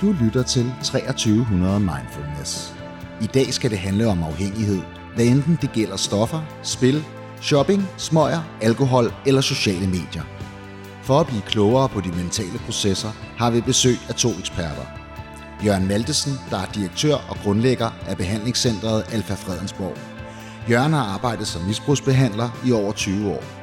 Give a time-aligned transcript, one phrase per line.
[0.00, 2.74] Du lytter til 2300 Mindfulness.
[3.22, 4.80] I dag skal det handle om afhængighed,
[5.14, 7.04] hvad enten det gælder stoffer, spil,
[7.40, 10.22] shopping, smøger, alkohol eller sociale medier.
[11.02, 14.86] For at blive klogere på de mentale processer, har vi besøg af to eksperter.
[15.64, 19.96] Jørgen Maltesen, der er direktør og grundlægger af behandlingscentret Alfa Fredensborg.
[20.70, 23.59] Jørgen har arbejdet som misbrugsbehandler i over 20 år.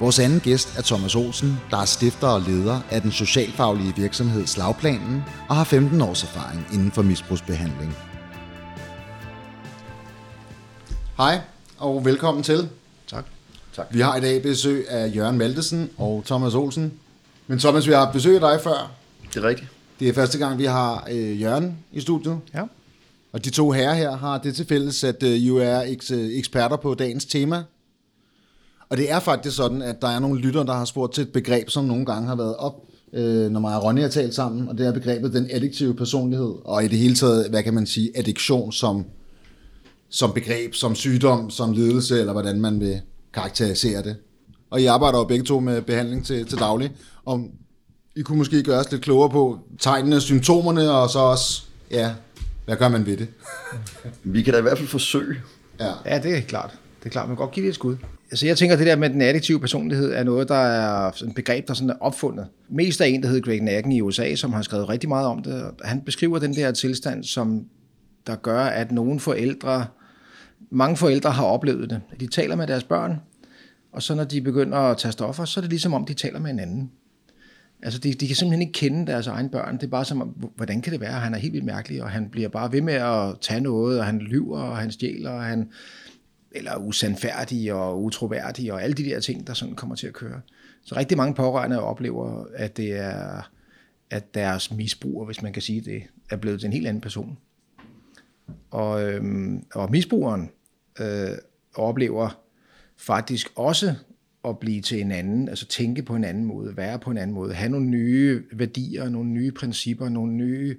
[0.00, 4.46] Vores anden gæst er Thomas Olsen, der er stifter og leder af den socialfaglige virksomhed
[4.46, 7.96] Slagplanen og har 15 års erfaring inden for misbrugsbehandling.
[11.16, 11.40] Hej
[11.78, 12.68] og velkommen til.
[13.06, 13.24] Tak.
[13.76, 13.86] tak.
[13.90, 16.92] Vi har i dag besøg af Jørgen Maltesen og Thomas Olsen.
[17.46, 18.90] Men Thomas, vi har haft besøg af dig før.
[19.34, 19.68] Det er rigtigt.
[20.00, 22.38] Det er første gang, vi har øh, Jørgen i studiet.
[22.54, 22.62] Ja.
[23.32, 26.76] Og de to herrer her har det til fælles, at øh, I er eks- eksperter
[26.76, 27.62] på dagens tema.
[28.88, 31.32] Og det er faktisk sådan, at der er nogle lytter, der har spurgt til et
[31.32, 32.74] begreb, som nogle gange har været op,
[33.12, 36.54] øh, når mig og Ronny har talt sammen, og det er begrebet den addiktive personlighed,
[36.64, 39.04] og i det hele taget, hvad kan man sige, addiktion som,
[40.08, 43.00] som begreb, som sygdom, som lidelse, eller hvordan man vil
[43.34, 44.16] karakterisere det.
[44.70, 46.92] Og I arbejder jo begge to med behandling til, til daglig,
[47.24, 47.40] og
[48.16, 52.14] I kunne måske gøre os lidt klogere på tegnene, symptomerne, og så også, ja,
[52.64, 53.28] hvad gør man ved det?
[54.24, 55.36] Vi kan da i hvert fald forsøge.
[55.80, 55.92] Ja.
[56.04, 56.70] Ja, det er klart.
[57.00, 57.96] Det er klart, man kan godt give det et skud.
[58.30, 61.32] Altså jeg tænker, at det der med den addiktive personlighed er noget, der er et
[61.34, 62.46] begreb, der sådan er opfundet.
[62.68, 65.42] Mest af en, der hedder Greg Nacken i USA, som har skrevet rigtig meget om
[65.42, 65.70] det.
[65.84, 67.66] Han beskriver den der tilstand, som
[68.26, 69.86] der gør, at nogle forældre,
[70.70, 72.00] mange forældre har oplevet det.
[72.20, 73.20] De taler med deres børn,
[73.92, 76.40] og så når de begynder at tage stoffer, så er det ligesom om, de taler
[76.40, 76.90] med en anden.
[77.82, 79.74] Altså, de, de kan simpelthen ikke kende deres egne børn.
[79.74, 80.18] Det er bare som,
[80.56, 81.12] hvordan kan det være?
[81.12, 84.06] Han er helt vildt mærkelig, og han bliver bare ved med at tage noget, og
[84.06, 85.68] han lyver, og han stjæler, og han
[86.56, 90.40] eller usandfærdige og utroværdig, og alle de der ting, der sådan kommer til at køre.
[90.82, 93.50] Så rigtig mange pårørende oplever, at det er,
[94.10, 97.38] at deres misbruger, hvis man kan sige det, er blevet til en helt anden person.
[98.70, 100.50] Og, øhm, og misbrugeren
[101.00, 101.30] øh,
[101.74, 102.40] oplever
[102.96, 103.94] faktisk også
[104.44, 107.34] at blive til en anden, altså tænke på en anden måde, være på en anden
[107.34, 110.76] måde, have nogle nye værdier, nogle nye principper, nogle nye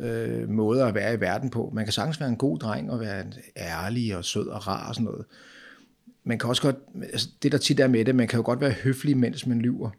[0.00, 1.70] øh, måder at være i verden på.
[1.74, 3.24] Man kan sagtens være en god dreng og være
[3.56, 5.24] ærlig og sød og rar og sådan noget.
[6.24, 8.60] Man kan også godt, altså det der tit er med det, man kan jo godt
[8.60, 9.90] være høflig, mens man lyver.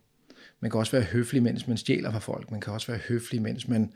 [0.60, 2.52] Man kan også være høflig, mens man stjæler fra folk.
[2.52, 3.92] Man kan også være høflig, mens man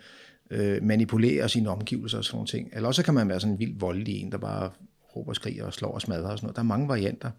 [0.49, 2.69] øh, manipulerer sine omgivelser og sådan nogle ting.
[2.73, 4.71] Eller også kan man være sådan en vild voldelig en, der bare
[5.15, 6.55] råber, skriger og slår og smadrer og sådan noget.
[6.55, 7.31] Der er mange varianter.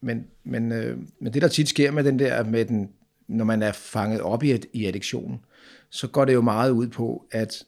[0.00, 2.90] Men, men, øh, men det, der tit sker med den der, med den,
[3.28, 5.40] når man er fanget op i, i addiktionen,
[5.90, 7.64] så går det jo meget ud på, at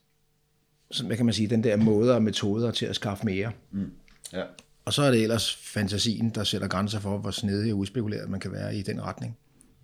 [0.90, 3.52] sådan, hvad kan man sige, den der måder og metoder til at skaffe mere.
[3.72, 3.90] Mm.
[4.32, 4.42] Ja.
[4.84, 8.40] Og så er det ellers fantasien, der sætter grænser for, hvor snedig og uspekuleret man
[8.40, 9.36] kan være i den retning.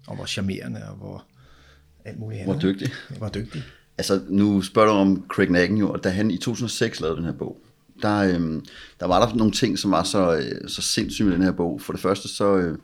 [0.06, 1.24] Og hvor charmerende og hvor
[2.04, 2.54] alt muligt andet.
[2.54, 2.90] Hvor dygtig.
[3.18, 3.62] Hvor dygtig.
[3.98, 7.24] Altså, nu spørger du om Craig Nacken jo, og da han i 2006 lavede den
[7.24, 7.60] her bog,
[8.02, 8.64] der, øhm,
[9.00, 11.80] der var der nogle ting, som var så, øh, så sindssygt med den her bog.
[11.80, 12.78] For det første, så, øh,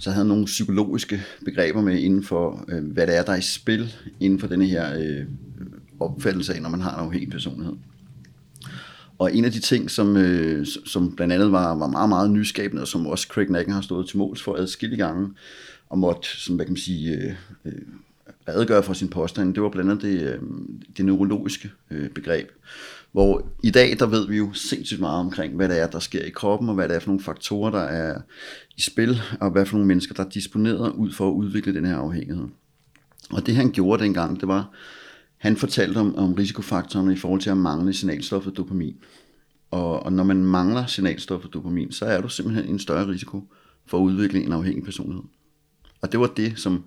[0.00, 3.42] så havde nogle psykologiske begreber med inden for, øh, hvad det er, der er i
[3.42, 5.26] spil inden for denne her øh,
[6.00, 7.76] opfattelse af, når man har en afhængig personlighed.
[9.18, 12.82] Og en af de ting, som, øh, som blandt andet var, var meget, meget nyskabende,
[12.82, 15.28] og som også Craig Nacken har stået til måls for adskillige gange,
[15.88, 17.34] og måtte, sådan, hvad kan man sige, øh,
[17.64, 17.72] øh,
[18.48, 20.38] redegøre for sin påstand, det var blandt andet det, øh,
[20.96, 22.48] det neurologiske øh, begreb.
[23.12, 26.22] Hvor i dag, der ved vi jo sindssygt meget omkring, hvad det er, der sker
[26.24, 28.20] i kroppen, og hvad det er for nogle faktorer, der er
[28.76, 31.84] i spil, og hvad for nogle mennesker, der er disponeret ud for at udvikle den
[31.84, 32.48] her afhængighed.
[33.30, 34.70] Og det han gjorde dengang, det var,
[35.38, 38.96] han fortalte om, om risikofaktorerne i forhold til at mangle signalstoffet dopamin.
[39.70, 43.52] Og, og når man mangler signalstoffet dopamin, så er du simpelthen en større risiko
[43.86, 45.24] for at udvikle en afhængig personlighed.
[46.00, 46.84] Og det var det, som,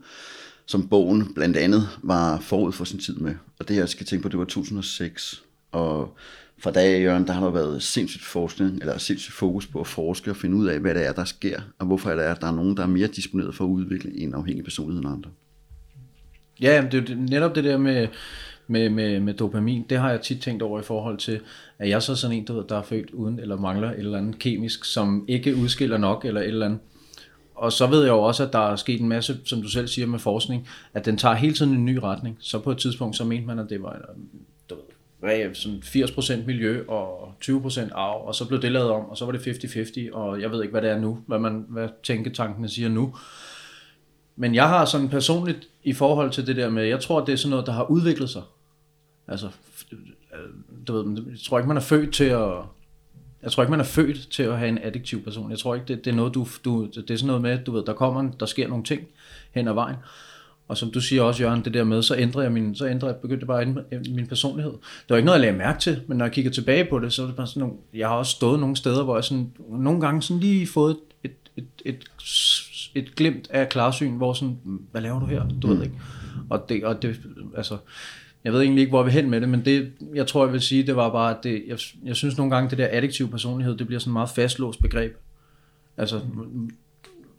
[0.65, 3.35] som bogen blandt andet var forud for sin tid med.
[3.59, 5.43] Og det jeg skal tænke på, det var 2006.
[5.73, 6.15] Og
[6.59, 9.87] fra dag af, Jørgen, der har der været sindssygt forskning, eller sindssygt fokus på at
[9.87, 12.41] forske og finde ud af, hvad det er, der sker, og hvorfor er det, at
[12.41, 15.29] der er nogen, der er mere disponeret for at udvikle en afhængig personlighed end andre.
[16.61, 18.07] Ja, det er jo netop det der med,
[18.67, 21.39] med, med, med dopamin, det har jeg tit tænkt over i forhold til,
[21.79, 24.39] at jeg så sådan en, der, der er født uden eller mangler et eller andet
[24.39, 26.79] kemisk, som ikke udskiller nok eller et eller andet.
[27.55, 29.87] Og så ved jeg jo også, at der er sket en masse, som du selv
[29.87, 32.37] siger med forskning, at den tager hele tiden en ny retning.
[32.39, 33.99] Så på et tidspunkt, så mente man, at det var
[35.53, 39.31] sådan 80% miljø og 20% arv, og så blev det lavet om, og så var
[39.31, 39.39] det
[40.09, 43.15] 50-50, og jeg ved ikke, hvad det er nu, hvad, man, hvad tænketankene siger nu.
[44.35, 47.37] Men jeg har sådan personligt i forhold til det der med, jeg tror, det er
[47.37, 48.41] sådan noget, der har udviklet sig.
[49.27, 49.49] Altså,
[49.91, 50.39] øh,
[50.87, 52.51] du ved, jeg tror ikke, man er født til at,
[53.43, 55.51] jeg tror ikke, man er født til at have en addiktiv person.
[55.51, 57.71] Jeg tror ikke, det, det er noget, du, du, det er sådan noget med, du
[57.71, 59.07] ved, der kommer, der sker nogle ting
[59.51, 59.95] hen ad vejen.
[60.73, 63.09] Og som du siger også, Jørgen, det der med, så ændrer jeg min, så ændrer
[63.09, 64.71] jeg, begyndte bare at ændre min personlighed.
[64.71, 67.13] Det var ikke noget, jeg lagde mærke til, men når jeg kigger tilbage på det,
[67.13, 69.51] så er det bare sådan nogle, jeg har også stået nogle steder, hvor jeg sådan,
[69.69, 72.03] nogle gange sådan lige fået et, et, et,
[72.95, 74.57] et glimt af klarsyn, hvor sådan,
[74.91, 75.43] hvad laver du her?
[75.61, 75.73] Du mm.
[75.73, 75.95] ved ikke.
[76.49, 77.19] Og det, og det,
[77.57, 77.77] altså,
[78.43, 80.61] jeg ved egentlig ikke, hvor vi hen med det, men det, jeg tror, jeg vil
[80.61, 83.77] sige, det var bare, at det, jeg, jeg synes nogle gange, det der addiktiv personlighed,
[83.77, 85.17] det bliver sådan et meget fastlåst begreb.
[85.97, 86.19] Altså,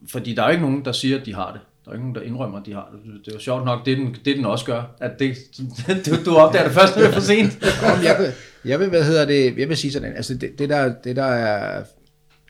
[0.09, 1.61] fordi der er jo ikke nogen, der siger, at de har det.
[1.85, 3.25] Der er ikke nogen, der indrømmer, at de har det.
[3.25, 4.83] Det er jo sjovt nok, det den, det den også gør.
[5.01, 5.37] At det,
[6.07, 7.63] du, du opdager det først, når det er for sent.
[8.09, 8.33] jeg, vil,
[8.71, 11.25] jeg vil, hvad hedder det, jeg vil sige sådan, altså det, det, der, det der
[11.25, 11.85] er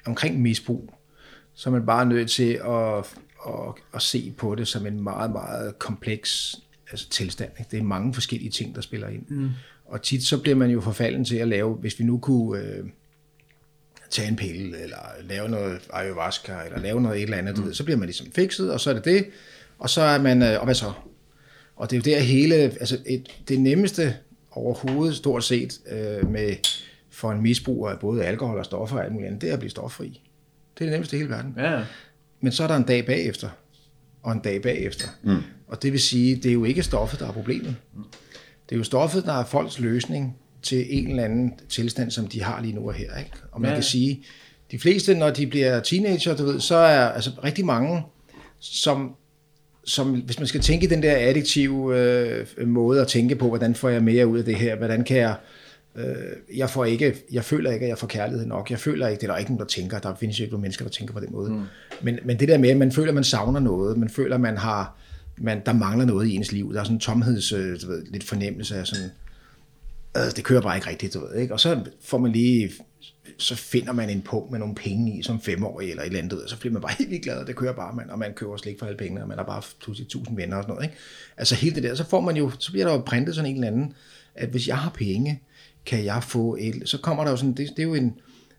[0.06, 0.94] omkring misbrug,
[1.54, 2.98] så er man bare nødt til at,
[3.46, 6.56] at, at se på det som en meget, meget kompleks
[6.90, 7.50] altså tilstand.
[7.58, 7.70] Ikke?
[7.70, 9.26] Det er mange forskellige ting, der spiller ind.
[9.28, 9.50] Mm.
[9.84, 12.84] Og tit så bliver man jo forfalden til at lave, hvis vi nu kunne øh,
[14.14, 17.64] tage en pille, eller lave noget ayahuasca, eller lave noget et eller andet, mm.
[17.64, 19.26] ved, så bliver man ligesom fikset, og så er det det,
[19.78, 20.92] og så er man, øh, og hvad så?
[21.76, 24.16] Og det er jo der hele, altså et, det nemmeste
[24.50, 26.54] overhovedet, stort set, øh, med
[27.10, 29.58] for en misbruger af både alkohol og stoffer og alt muligt andet, det er at
[29.58, 30.20] blive stoffri.
[30.74, 31.54] Det er det nemmeste i hele verden.
[31.58, 31.84] Ja.
[32.40, 33.48] Men så er der en dag bagefter,
[34.22, 35.08] og en dag bagefter.
[35.22, 35.36] Mm.
[35.66, 37.76] Og det vil sige, det er jo ikke stoffet, der er problemet.
[38.68, 42.42] Det er jo stoffet, der er folks løsning til en eller anden tilstand, som de
[42.42, 43.18] har lige nu og her.
[43.18, 43.30] Ikke?
[43.52, 43.76] Og man ja.
[43.76, 44.24] kan sige,
[44.70, 48.02] de fleste, når de bliver teenager, du ved, så er altså rigtig mange,
[48.60, 49.14] som,
[49.84, 53.88] som hvis man skal tænke den der addiktive øh, måde at tænke på, hvordan får
[53.88, 55.36] jeg mere ud af det her, hvordan kan jeg
[55.96, 58.70] Øh, jeg, får ikke, jeg føler ikke, at jeg får kærlighed nok.
[58.70, 59.98] Jeg føler ikke, det er der ikke nogen, der tænker.
[59.98, 61.50] Der findes jo ikke nogen mennesker, der tænker på den måde.
[61.50, 61.62] Mm.
[62.02, 64.40] Men, men det der med, at man føler, at man savner noget, man føler, at
[64.40, 64.96] man har,
[65.38, 66.72] man, der mangler noget i ens liv.
[66.72, 69.10] Der er sådan en tomheds, øh, du ved, lidt fornemmelse af sådan,
[70.16, 71.54] øh, det kører bare ikke rigtigt, du ved, ikke?
[71.54, 72.72] Og så får man lige,
[73.38, 76.42] så finder man en punkt med nogle penge i, som femårig eller et eller andet,
[76.42, 78.32] og så bliver man bare helt vildt glad, og det kører bare, man, og man
[78.34, 80.96] køber slik for alle pengene, og man har bare tusind venner og sådan noget, ikke?
[81.36, 83.56] Altså hele det der, så får man jo, så bliver der jo printet sådan en
[83.56, 83.92] eller anden,
[84.34, 85.42] at hvis jeg har penge,
[85.86, 86.82] kan jeg få et...
[86.84, 88.12] Så kommer der jo sådan, det, det er jo en...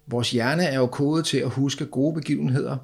[0.07, 2.77] Vores hjerne er jo kodet til at huske gode begivenheder,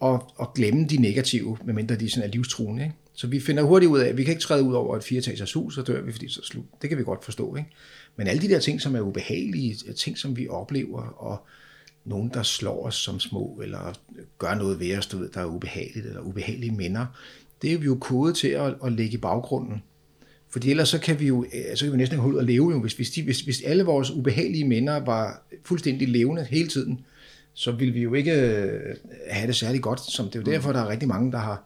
[0.00, 2.82] og, og glemme de negative, medmindre de sådan er livstruende.
[2.82, 2.94] Ikke?
[3.16, 5.52] Så vi finder hurtigt ud af, at vi kan ikke træde ud over et fireetagers
[5.52, 6.64] hus, så dør vi, fordi så slut.
[6.82, 7.56] Det kan vi godt forstå.
[7.56, 7.70] Ikke?
[8.16, 11.46] Men alle de der ting, som er ubehagelige, ting, som vi oplever, og
[12.04, 13.92] nogen, der slår os som små, eller
[14.38, 17.06] gør noget ved os, der er ubehageligt, eller ubehagelige minder,
[17.62, 19.82] det er vi jo kodet til at, at lægge i baggrunden.
[20.48, 22.70] Fordi ellers så kan vi jo øh, så kan vi næsten holde ud og leve,
[22.70, 22.80] jo.
[22.80, 27.00] Hvis, hvis, de, hvis, hvis alle vores ubehagelige minder var fuldstændig levende hele tiden,
[27.54, 28.96] så ville vi jo ikke øh,
[29.30, 30.00] have det særlig godt.
[30.00, 31.64] Som det er jo derfor, der er rigtig mange, der har,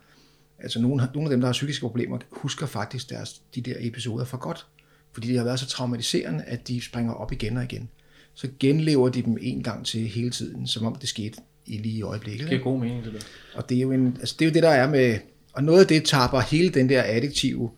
[0.60, 4.24] altså nogle, nogle af dem, der har psykiske problemer, husker faktisk deres, de der episoder
[4.24, 4.66] for godt.
[5.12, 7.88] Fordi de har været så traumatiserende, at de springer op igen og igen.
[8.34, 11.98] Så genlever de dem en gang til hele tiden, som om det skete i lige
[11.98, 12.50] i øjeblikket.
[12.50, 13.18] Det er god mening, det der.
[13.54, 15.18] Og det er jo, en, altså det, er jo det, der er med,
[15.52, 17.70] og noget af det tapper hele den der addiktive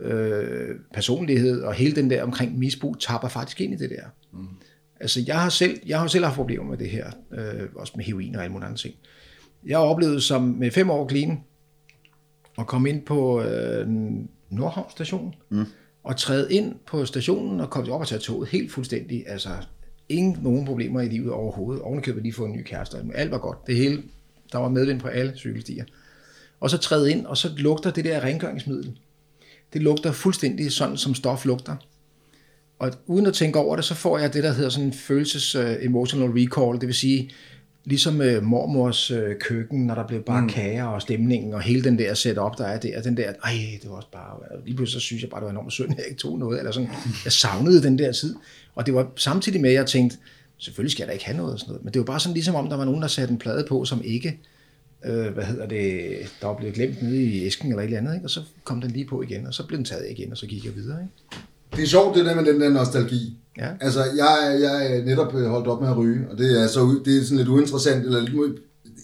[0.00, 4.04] øh, personlighed og hele den der omkring misbrug tapper faktisk ind i det der.
[4.32, 4.46] Mm.
[5.00, 8.04] Altså jeg har selv, jeg har selv haft problemer med det her, øh, også med
[8.04, 8.94] heroin og alle mulige andre ting.
[9.66, 11.40] Jeg har oplevet som med fem år clean
[12.58, 13.88] at komme ind på øh,
[14.50, 15.64] Nordhavn station mm.
[16.02, 19.24] og træde ind på stationen og komme op og tage toget helt fuldstændig.
[19.26, 19.50] Altså
[20.08, 21.82] ingen nogen problemer i livet overhovedet.
[21.82, 22.96] Ovenikøbet lige få en ny kæreste.
[23.14, 23.66] Alt var godt.
[23.66, 24.02] Det hele,
[24.52, 25.84] der var medvind på alle cykelstier.
[26.60, 28.98] Og så træde ind, og så lugter det der rengøringsmiddel
[29.72, 31.76] det lugter fuldstændig sådan, som stof lugter.
[32.78, 35.54] Og uden at tænke over det, så får jeg det, der hedder sådan en følelses
[35.54, 37.30] uh, emotional recall, det vil sige,
[37.84, 40.48] ligesom uh, mormors uh, køkken, når der blev bare mm.
[40.48, 43.90] kager og stemningen, og hele den der setup, der er der, den der, ej, det
[43.90, 46.06] var også bare, lige pludselig så synes jeg bare, det var enormt synd, at jeg
[46.08, 46.90] ikke tog noget, eller sådan,
[47.24, 48.34] jeg savnede den der tid.
[48.74, 50.16] Og det var samtidig med, at jeg tænkte,
[50.58, 51.84] selvfølgelig skal jeg da ikke have noget, og sådan noget.
[51.84, 53.84] men det var bare sådan ligesom om, der var nogen, der satte en plade på,
[53.84, 54.38] som ikke
[55.04, 58.14] øh, hvad hedder det, der var blevet glemt nede i æsken eller et eller andet,
[58.14, 58.26] ikke?
[58.26, 60.46] og så kom den lige på igen, og så blev den taget igen, og så
[60.46, 61.02] gik jeg videre.
[61.02, 61.42] Ikke?
[61.76, 63.36] Det er sjovt, det der med den der nostalgi.
[63.58, 63.68] Ja.
[63.80, 67.00] Altså, jeg, jeg er netop øh, holdt op med at ryge, og det er, så,
[67.04, 68.58] det er sådan lidt uinteressant, eller lidt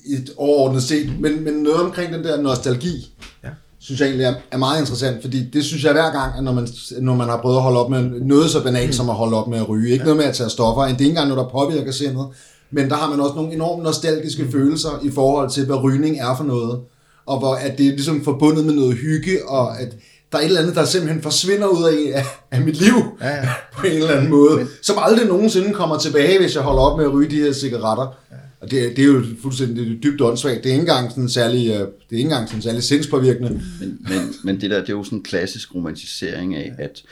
[0.07, 3.49] et overordnet set, men, men noget omkring den der nostalgi, ja.
[3.79, 6.53] synes jeg egentlig er, er meget interessant, fordi det synes jeg hver gang, at når
[6.53, 6.69] man,
[7.01, 8.93] når man har prøvet at holde op med noget så banalt mm.
[8.93, 10.05] som at holde op med at ryge, ikke ja.
[10.05, 12.27] noget med at tage stoffer, det er ikke engang noget, der påvirker sindet,
[12.71, 14.53] men der har man også nogle enormt nostalgiske mm.
[14.53, 16.81] følelser i forhold til, hvad rygning er for noget,
[17.27, 19.97] og hvor at det er ligesom forbundet med noget hygge, og at
[20.33, 23.49] der er et eller andet, der simpelthen forsvinder ud af, af mit liv ja, ja.
[23.79, 26.99] på en eller anden måde, men, som aldrig nogensinde kommer tilbage, hvis jeg holder op
[26.99, 28.17] med at ryge de her cigaretter.
[28.31, 28.37] Ja.
[28.61, 30.65] Og det, det er jo fuldstændig det er dybt åndssvagt.
[30.65, 33.51] Det er ikke engang sådan særlig, øh, det er ikke engang sådan særlig sindspåvirkende.
[33.81, 37.03] Men, men, men det der, det er jo sådan en klassisk romantisering af, at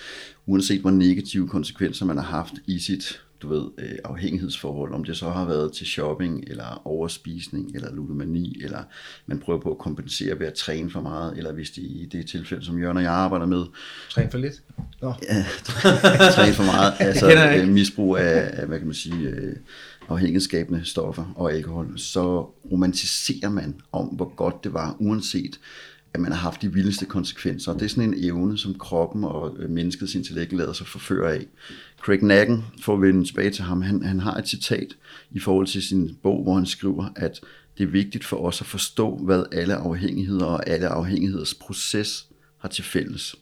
[0.47, 5.16] uanset hvor negative konsekvenser man har haft i sit du ved, øh, afhængighedsforhold, om det
[5.16, 8.83] så har været til shopping, eller overspisning, eller ludomani, eller
[9.26, 12.26] man prøver på at kompensere ved at træne for meget, eller hvis det i det
[12.26, 13.64] tilfælde, som Jørgen og jeg arbejder med,
[14.11, 14.62] Træn for lidt.
[15.02, 15.14] Nå.
[15.28, 15.45] ja,
[16.37, 19.57] træne for meget, altså øh, misbrug af, af, hvad kan man sige, øh,
[20.09, 22.40] afhængighedsskabende stoffer og alkohol, så
[22.73, 25.61] romantiserer man om, hvor godt det var, uanset
[26.15, 27.73] at man har haft de vildeste konsekvenser.
[27.73, 31.33] Og det er sådan en evne, som kroppen og øh, menneskets intellekt lader sig forføre
[31.33, 31.47] af.
[32.01, 34.97] Craig Nacken, for at vende tilbage til ham, han, han har et citat
[35.31, 37.41] i forhold til sin bog, hvor han skriver, at
[37.79, 42.27] det er vigtigt for os at forstå, hvad alle afhængigheder og alle afhængigheders proces
[42.59, 43.37] har til fælles.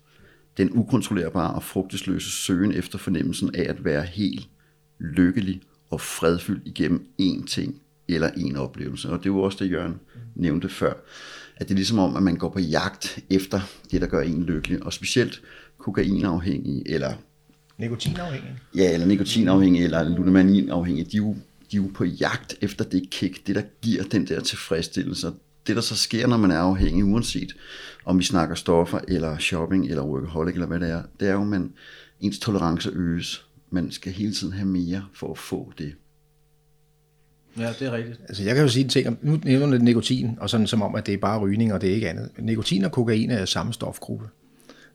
[0.56, 4.48] Den ukontrollerbare og frugtesløse søgen efter fornemmelsen af at være helt
[4.98, 9.10] lykkelig og fredfyldt igennem én ting eller én oplevelse.
[9.10, 10.00] Og det var også det, Jørgen
[10.34, 10.92] nævnte før.
[11.56, 14.42] At det er ligesom om, at man går på jagt efter det, der gør en
[14.42, 14.82] lykkelig.
[14.82, 15.42] Og specielt
[15.78, 17.12] kokainafhængige, eller,
[17.78, 18.50] Nikotinafhængig.
[18.76, 21.36] ja, eller nikotinafhængige, eller ludomaninafhængige, de er, jo,
[21.72, 25.32] de er jo på jagt efter det kick, det der giver den der tilfredsstillelse.
[25.66, 27.56] Det, der så sker, når man er afhængig, uanset
[28.04, 31.40] om vi snakker stoffer, eller shopping, eller workaholic, eller hvad det er, det er jo,
[31.40, 31.72] at man,
[32.20, 33.44] ens tolerance øges.
[33.70, 35.94] Man skal hele tiden have mere for at få det.
[37.58, 38.20] Ja, det er rigtigt.
[38.28, 40.82] Altså, jeg kan jo sige en ting om, nu nævner du nikotin, og sådan som
[40.82, 42.28] om, at det er bare rygning, og det er ikke andet.
[42.38, 44.24] Nikotin og kokain er samme stofgruppe.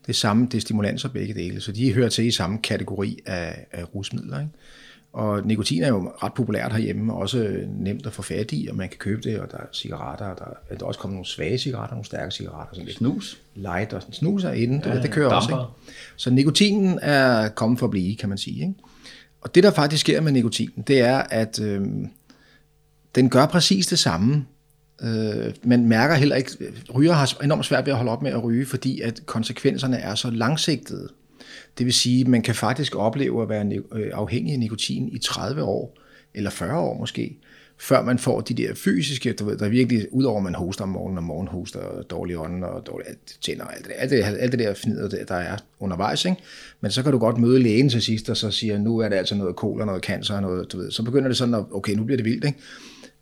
[0.02, 3.20] Det er samme, det er stimulanser begge dele, så de hører til i samme kategori
[3.26, 4.40] af, af rusmidler.
[4.40, 4.52] Ikke?
[5.14, 8.90] Og nikotin er jo ret populært herhjemme, også nemt at få fat i, og man
[8.90, 11.26] kan købe det, og der er cigaretter, og der er, der er også kommet nogle
[11.28, 13.42] svage cigaretter, nogle stærke cigaretter, sådan lidt Snus.
[13.56, 15.50] light og sådan snus er inde, det, Ja, det kører også.
[15.50, 15.76] damper.
[15.88, 15.94] Ikke?
[16.16, 18.60] Så nikotinen er kommet for at blive, kan man sige.
[18.62, 18.74] Ikke?
[19.42, 21.82] Og det, der faktisk sker med nikotinen, det er, at øh,
[23.16, 24.46] den gør præcis det samme.
[25.02, 26.52] Øh, man mærker heller ikke,
[26.94, 30.16] ryger har enormt svært ved at holde op med at ryge, fordi at konsekvenserne er
[30.16, 31.10] så langsigtede.
[31.78, 35.18] Det vil sige, at man kan faktisk opleve at være øh, afhængig af nikotin i
[35.18, 35.98] 30 år,
[36.34, 37.38] eller 40 år måske,
[37.78, 40.90] før man får de der fysiske, du ved, der virkelig, udover at man hoster om
[40.90, 43.08] morgenen, og morgenhoster, og dårlig ånd, og dårlig
[43.42, 46.38] tænder, og alt det, alt det, alt det der fnider, der- der er undervejs, ikke?
[46.82, 49.16] Men så kan du godt møde lægen til sidst, og så siger, nu er det
[49.16, 50.92] altså noget kol og noget cancer, og noget, du ved.
[50.92, 52.60] Så begynder det sådan, at okay, nu bliver det vildt, ikke?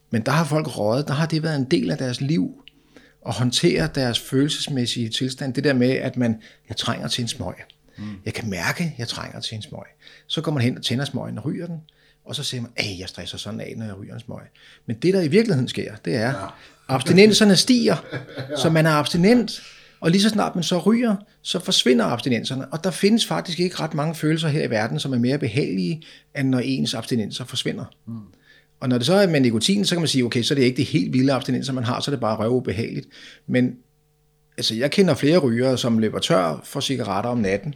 [0.09, 2.63] Men der har folk røget, der har det været en del af deres liv,
[3.27, 5.53] at håndtere deres følelsesmæssige tilstand.
[5.53, 7.55] Det der med, at man, jeg trænger til en smøg.
[7.97, 8.03] Mm.
[8.25, 9.85] Jeg kan mærke, at jeg trænger til en smøg.
[10.27, 11.77] Så går man hen og tænder smøgen og ryger den,
[12.25, 14.41] og så siger man, at jeg stresser sådan af, når jeg ryger en smøg.
[14.85, 16.33] Men det, der i virkeligheden sker, det er, ja.
[16.95, 17.95] abstinenserne stiger,
[18.61, 19.61] så man er abstinent,
[19.99, 22.65] og lige så snart man så ryger, så forsvinder abstinenserne.
[22.65, 26.03] Og der findes faktisk ikke ret mange følelser her i verden, som er mere behagelige,
[26.37, 27.85] end når ens abstinenser forsvinder.
[28.07, 28.13] Mm.
[28.79, 30.63] Og når det så er med nikotin, så kan man sige, okay, så er det
[30.63, 33.07] ikke det helt vilde abstinenser, man har, så er det bare røvubehageligt.
[33.47, 33.75] Men
[34.57, 37.75] altså, jeg kender flere rygere, som løber tør for cigaretter om natten,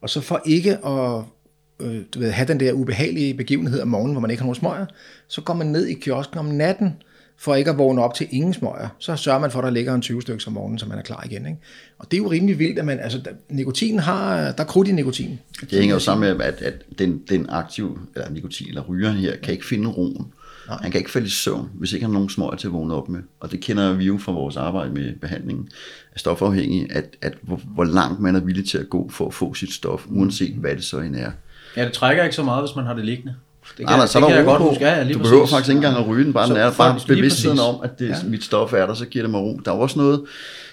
[0.00, 1.22] og så for ikke at
[1.80, 4.54] øh, du ved, have den der ubehagelige begivenhed om morgenen, hvor man ikke har nogen
[4.54, 4.86] smøger,
[5.28, 7.02] så går man ned i kiosken om natten,
[7.38, 8.88] for ikke at vågne op til ingen smøger.
[8.98, 11.02] Så sørger man for, at der ligger en 20 stykker om morgenen, så man er
[11.02, 11.46] klar igen.
[11.46, 11.58] Ikke?
[11.98, 14.88] Og det er jo rimelig vildt, at man, altså, der, nikotin har, der er krudt
[14.88, 15.38] i nikotin.
[15.60, 19.36] Det hænger jo sammen med, at, at den, den aktive, eller nikotin, eller rygeren her,
[19.36, 20.32] kan ikke finde roen.
[20.68, 20.78] Nej.
[20.82, 22.94] Han kan ikke falde i søvn, hvis ikke han har nogen smøger til at vågne
[22.94, 23.20] op med.
[23.40, 25.68] Og det kender vi jo fra vores arbejde med behandlingen
[26.14, 29.34] af stofafhængige, at, at hvor, hvor langt man er villig til at gå for at
[29.34, 31.30] få sit stof, uanset hvad det så end er.
[31.76, 33.34] Ja, det trækker ikke så meget, hvis man har det liggende.
[33.76, 34.68] Det Nej, nej, så det kan jeg godt på.
[34.68, 34.84] huske.
[34.86, 35.54] Ja, du behøver præcis.
[35.54, 36.72] faktisk ikke engang at ryge den, bare Så den er.
[36.78, 38.14] Bare bevidstheden om, at det, ja.
[38.28, 39.60] mit stof er der, så giver det mig ro.
[39.64, 40.22] Der er også noget,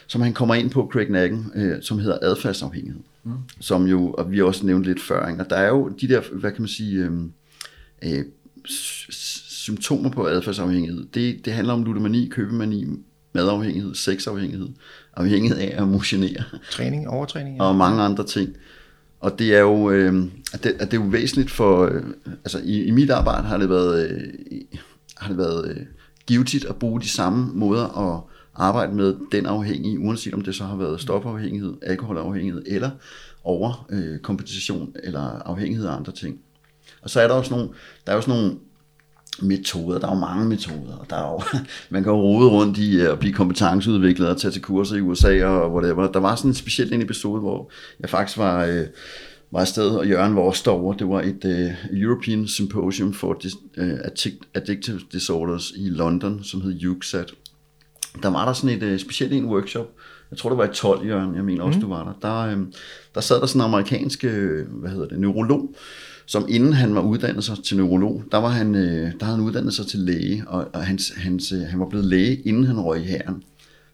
[0.08, 3.02] som han kommer ind på, Craig Nagan, øh, som hedder adfærdsafhængighed.
[3.24, 3.32] Mm.
[3.60, 5.44] Som jo, og vi har også nævnt lidt før, ikke?
[5.44, 7.12] og der er jo de der, hvad kan man sige, øh,
[8.04, 8.24] øh,
[8.70, 11.06] s- symptomer på adfærdsafhængighed.
[11.14, 12.86] Det, det handler om ludomani, købemani,
[13.34, 14.68] madafhængighed, sexafhængighed,
[15.18, 17.58] afhængighed af at motionere Træning, overtræning.
[17.58, 17.64] Ja.
[17.64, 18.50] og mange andre ting.
[19.24, 20.14] Og det er jo, øh,
[20.64, 23.70] det, at det er jo væsentligt for, øh, altså i, i mit arbejde har det
[23.70, 24.60] været, øh,
[25.18, 25.86] har det været øh,
[26.28, 28.22] givetigt at bruge de samme måder at
[28.56, 32.90] arbejde med den afhængige, uanset om det så har været stofafhængighed, alkoholafhængighed eller
[33.44, 36.40] over øh, kompensation eller afhængighed af andre ting.
[37.02, 37.70] Og så er der også nogle,
[38.06, 38.58] der er også nogle
[39.42, 40.00] metoder.
[40.00, 41.06] Der er jo mange metoder.
[41.10, 41.42] Der er jo,
[41.90, 45.02] man kan jo rode rundt i øh, at blive kompetenceudviklet og tage til kurser i
[45.02, 46.12] USA og whatever.
[46.12, 48.86] Der var sådan en speciel en episode, hvor jeg faktisk var, øh,
[49.52, 50.98] var afsted, og Jørgen var også derovre.
[51.00, 56.62] Det var et øh, European Symposium for Dis, øh, Addic- Addictive Disorders i London, som
[56.62, 57.32] hed UXAT.
[58.24, 59.88] Der var der sådan et øh, specielt en workshop.
[60.32, 61.36] Jeg tror, det var i 12, Jørgen.
[61.36, 61.86] Jeg mener også, mm.
[61.86, 62.28] du var der.
[62.28, 62.58] Der, øh,
[63.16, 65.76] der sad der sådan en amerikansk, øh, hvad hedder det, neurolog,
[66.26, 69.46] som inden han var uddannet sig til neurolog, der var han, øh, der havde han
[69.46, 72.80] uddannet sig til læge, og, og hans, hans, øh, han var blevet læge, inden han
[72.80, 73.44] røg i hæren.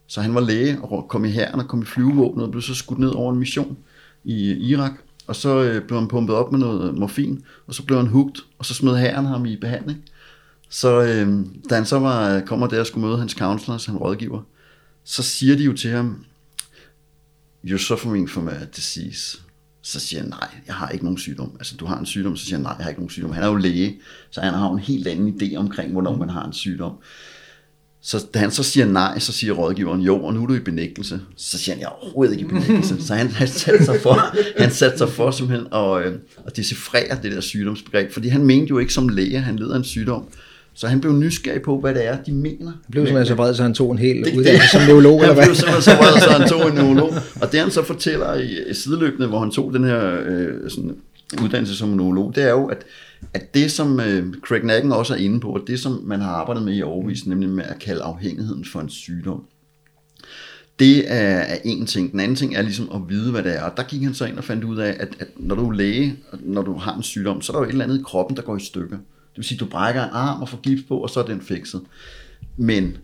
[0.07, 2.75] Så han var læge og kom i hæren og kom i flyvevåbnet og blev så
[2.75, 3.77] skudt ned over en mission
[4.23, 4.91] i øh, Irak.
[5.27, 8.07] og så øh, blev han pumpet op med noget øh, morfin, og så blev han
[8.07, 10.03] hugt, og så smed herren ham i behandling.
[10.69, 13.97] Så øh, da han så var, øh, kommer der og skulle møde hans counselor, han
[13.97, 14.41] rådgiver,
[15.03, 16.25] så siger de jo til ham,
[17.67, 19.37] you're suffering from a disease.
[19.89, 21.51] Så siger han, nej, jeg har ikke nogen sygdom.
[21.59, 23.31] Altså, du har en sygdom, så siger han, nej, jeg har ikke nogen sygdom.
[23.31, 23.99] Han er jo læge,
[24.31, 26.93] så han har jo en helt anden idé omkring, hvornår man har en sygdom.
[28.01, 30.59] Så da han så siger nej, så siger rådgiveren, jo, og nu er du i
[30.59, 31.21] benægtelse.
[31.35, 33.05] Så siger han, jeg er overhovedet ikke i benægtelse.
[33.07, 37.19] Så han, han satte sig for, han satte sig for simpelthen at, øh, at decifrere
[37.23, 40.27] det der sygdomsbegreb, fordi han mente jo ikke som læge, han led en sygdom.
[40.79, 42.65] Så han blev nysgerrig på, hvad det er, de mener.
[42.65, 45.15] Han blev simpelthen så vred, så han tog en hel Det- uddannelse det- som neurolog,
[45.21, 45.45] eller Han hvad?
[45.45, 47.13] blev simpelthen så vred, så han tog en neurolog.
[47.41, 50.95] Og det han så fortæller i, i sideløbende, hvor han tog den her øh, sådan,
[51.43, 52.83] uddannelse som neurolog, det er jo, at,
[53.33, 56.29] at det som øh, Craig Nacken også er inde på, og det som man har
[56.31, 59.43] arbejdet med i overvis, nemlig med at kalde afhængigheden for en sygdom,
[60.79, 62.11] det er, er en ting.
[62.11, 63.61] Den anden ting er ligesom at vide, hvad det er.
[63.63, 65.73] Og der gik han så ind og fandt ud af, at, at når du er
[65.73, 68.37] læge, når du har en sygdom, så er der jo et eller andet i kroppen,
[68.37, 68.97] der går i stykker
[69.39, 71.41] vil sige, at du brækker en arm og får gips på, og så er den
[71.41, 71.81] fikset.
[72.57, 72.97] Men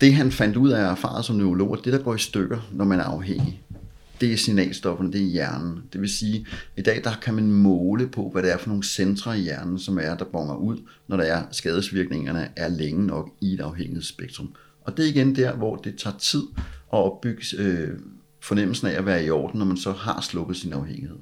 [0.00, 2.84] det han fandt ud af erfaret som neurolog, at det der går i stykker, når
[2.84, 3.62] man er afhængig,
[4.20, 5.82] det er signalstofferne, det er hjernen.
[5.92, 6.46] Det vil sige,
[6.76, 9.78] i dag der kan man måle på, hvad det er for nogle centre i hjernen,
[9.78, 14.54] som er, der bonger ud, når der er skadesvirkningerne er længe nok i et afhængighedsspektrum.
[14.84, 16.42] Og det er igen der, hvor det tager tid
[16.92, 17.88] at opbygge øh,
[18.40, 21.16] fornemmelsen af at være i orden, når man så har sluppet sin afhængighed.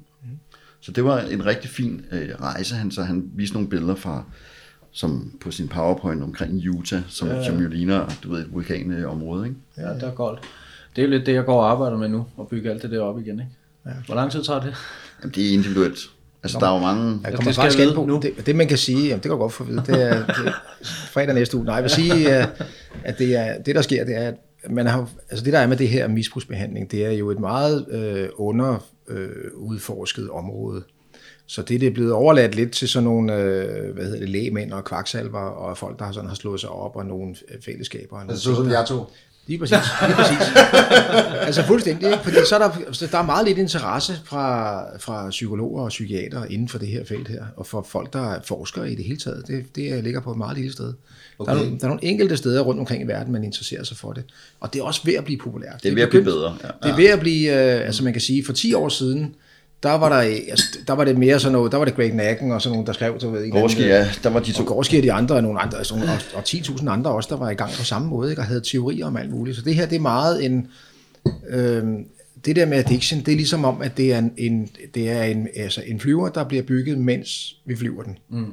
[0.81, 2.75] Så det var en rigtig fin øh, rejse.
[2.75, 4.23] Han, så han viste nogle billeder fra,
[4.91, 7.45] som på sin powerpoint omkring Utah, som, ja, ja.
[7.45, 9.47] som jo ligner du ved, et vulkanområde.
[9.47, 9.57] Ikke?
[9.77, 10.39] Ja, det er koldt.
[10.95, 12.91] Det er jo lidt det, jeg går og arbejder med nu, at bygge alt det
[12.91, 13.51] der op igen, ikke?
[13.85, 13.91] Ja.
[14.05, 14.75] Hvor lang tid tager det?
[15.21, 15.99] Jamen, det er individuelt.
[16.43, 17.19] Altså, der er jo mange...
[17.23, 18.19] Jeg det kommer skal faktisk jeg ind på, nu.
[18.21, 20.47] det, det man kan sige, jamen, det kan godt få at vide, det er, det
[20.47, 21.65] er fredag næste uge.
[21.65, 22.47] Nej, jeg vil sige, øh,
[23.03, 24.35] at det, er, det der sker, det er, at
[24.69, 27.85] man har, altså det der er med det her misbrugsbehandling, det er jo et meget
[27.89, 30.83] øh, under øh, udforsket område.
[31.45, 34.73] Så det, det er blevet overladt lidt til sådan nogle, øh, hvad hedder det, lægemænd
[34.73, 37.35] og kvaksalver, og folk, der har, sådan, har slået sig op, og nogle
[37.65, 38.15] fællesskaber.
[38.15, 39.03] Og Altså så som jeg to.
[39.49, 39.77] Lige præcis.
[40.07, 40.37] Lige præcis.
[41.47, 42.23] altså fuldstændig, ikke?
[42.23, 46.45] Fordi så er der, så der er meget lidt interesse fra, fra psykologer og psykiater
[46.45, 49.17] inden for det her felt her, og for folk, der er forskere i det hele
[49.19, 49.47] taget.
[49.47, 50.93] Det, det ligger på et meget lille sted.
[51.39, 51.51] Okay.
[51.51, 53.97] Der, er, nogle- der er nogle enkelte steder rundt omkring i verden, man interesserer sig
[53.97, 54.23] for det.
[54.59, 55.83] Og det er også ved at blive populært.
[55.83, 56.57] Det er ved at blive bedre.
[56.63, 56.67] Ja.
[56.83, 59.35] Det er ved at blive, øh, altså man kan sige, for 10 år siden,
[59.83, 60.15] der var der,
[60.49, 62.87] altså, der var det mere sådan noget, der var det Greg Nacken og sådan nogle,
[62.87, 64.63] der skrev, så ved, anden, Gorski, ja, der var de to.
[64.63, 66.01] og Gorski og de andre, og, nogle andre altså, og,
[66.33, 68.41] og 10.000 andre også, der var i gang på samme måde, ikke?
[68.41, 69.57] og havde teorier om alt muligt.
[69.57, 70.67] Så det her, det er meget en...
[71.49, 71.83] Øh,
[72.45, 75.23] det der med addiction, det er ligesom om, at det er en, en, det er
[75.23, 78.17] en, altså en flyver, der bliver bygget, mens vi flyver den.
[78.29, 78.45] Mm.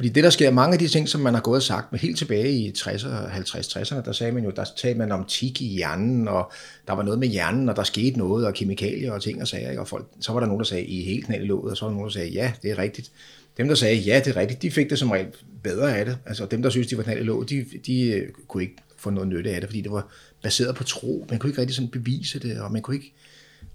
[0.00, 2.00] Fordi det, der sker, mange af de ting, som man har gået og sagt, med
[2.00, 5.66] helt tilbage i 60'erne, 50-60'erne, der sagde man jo, der talte man om tik i
[5.66, 6.52] hjernen, og
[6.86, 9.70] der var noget med hjernen, og der skete noget, og kemikalier og ting og sager,
[9.70, 9.80] ikke?
[9.80, 11.76] og folk, så var der nogen, der sagde, I er helt knald i låget, og
[11.76, 13.10] så var der nogen, der sagde, ja, det er rigtigt.
[13.56, 15.26] Dem, der sagde, ja, det er rigtigt, de fik det som regel
[15.62, 16.18] bedre af det.
[16.26, 19.10] Altså dem, der synes, de var knald i låget, de, de øh, kunne ikke få
[19.10, 20.08] noget nytte af det, fordi det var
[20.42, 21.26] baseret på tro.
[21.30, 23.12] Man kunne ikke rigtig sådan bevise det, og man kunne ikke,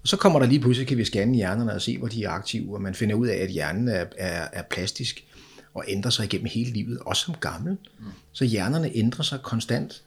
[0.02, 2.30] og så kommer der lige pludselig, kan vi scanne hjernerne og se, hvor de er
[2.30, 5.24] aktive, og man finder ud af, at hjernen er, er, er plastisk
[5.76, 7.76] og ændrer sig igennem hele livet, også som gammel.
[8.32, 10.02] Så hjernerne ændrer sig konstant.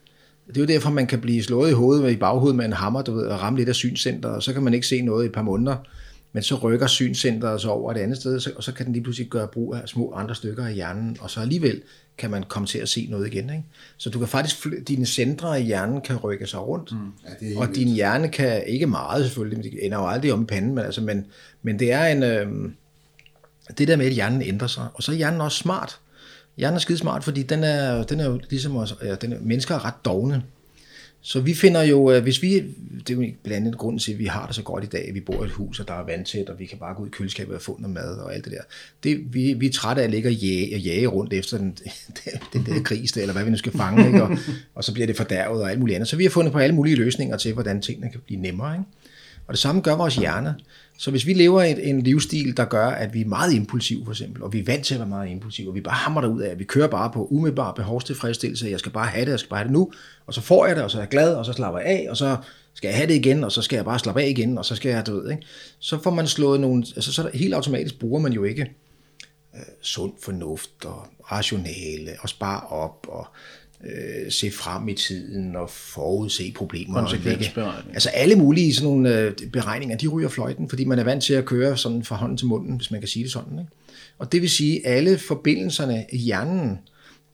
[0.48, 3.02] Det er jo derfor, man kan blive slået i hovedet i baghovedet med en hammer,
[3.02, 5.26] du ved, og ramme lidt af synscenteret, og så kan man ikke se noget i
[5.26, 5.78] et par måneder,
[6.34, 9.30] men så rykker synscenteret sig over et andet sted, og så kan den lige pludselig
[9.30, 11.82] gøre brug af små andre stykker af hjernen, og så alligevel
[12.18, 13.50] kan man komme til at se noget igen.
[13.50, 13.64] Ikke?
[13.98, 16.98] Så du kan faktisk, dine centre i hjernen kan rykke sig rundt, mm.
[17.42, 20.46] Ja, og din hjerne kan, ikke meget selvfølgelig, men det ender jo aldrig om i
[20.46, 21.26] panden, men, altså, men,
[21.62, 22.72] men det er en, øh,
[23.78, 26.00] det der med, at hjernen ændrer sig, og så er hjernen også smart.
[26.58, 29.38] Hjernen er skide smart, fordi den er, den er jo ligesom os, ja, den er,
[29.42, 30.44] mennesker er ret dogne.
[31.22, 32.54] Så vi finder jo, øh, hvis vi,
[33.08, 35.08] det er jo blandt andet grunden til, at vi har det så godt i dag,
[35.08, 37.04] at vi bor i et hus, og der er vandtæt, og vi kan bare gå
[37.04, 38.62] ud i køleskabet og få noget mad og alt det der.
[39.04, 41.78] Det, vi, vi er trætte af at ligge og jage, og jage rundt efter den,
[42.54, 44.24] den der gris, der, eller hvad vi nu skal fange, ikke?
[44.24, 44.38] Og,
[44.76, 46.10] og så bliver det fordærvet og alt muligt andet.
[46.10, 48.74] Så vi har fundet på alle mulige løsninger til, hvordan tingene kan blive nemmere.
[48.74, 48.86] Ikke?
[49.48, 50.56] Og det samme gør vores hjerne.
[51.00, 54.12] Så hvis vi lever et, en livsstil, der gør, at vi er meget impulsive for
[54.12, 56.42] eksempel, og vi er vant til at være meget impulsive, og vi bare hammer ud
[56.42, 59.50] af, at vi kører bare på umiddelbar behovstilfredsstillelse, jeg skal bare have det, jeg skal
[59.50, 59.92] bare have det nu,
[60.26, 62.08] og så får jeg det, og så er jeg glad, og så slapper jeg af,
[62.10, 62.38] og så
[62.74, 64.76] skal jeg have det igen, og så skal jeg bare slappe af igen, og så
[64.76, 65.44] skal jeg, du ved, ikke?
[65.80, 68.62] Så får man slået nogle, altså så er helt automatisk bruger man jo ikke
[69.56, 73.28] øh, sund fornuft og rationale og spare op og
[73.86, 76.94] øh, se frem i tiden og forudse problemer.
[77.04, 77.46] og lægge-.
[77.94, 81.34] Altså alle mulige sådan nogle øh, beregninger, de ryger fløjten, fordi man er vant til
[81.34, 83.60] at køre sådan fra hånden til munden, hvis man kan sige det sådan.
[83.60, 83.72] Ikke?
[84.20, 86.80] Og det vil sige, at alle forbindelserne i hjernen,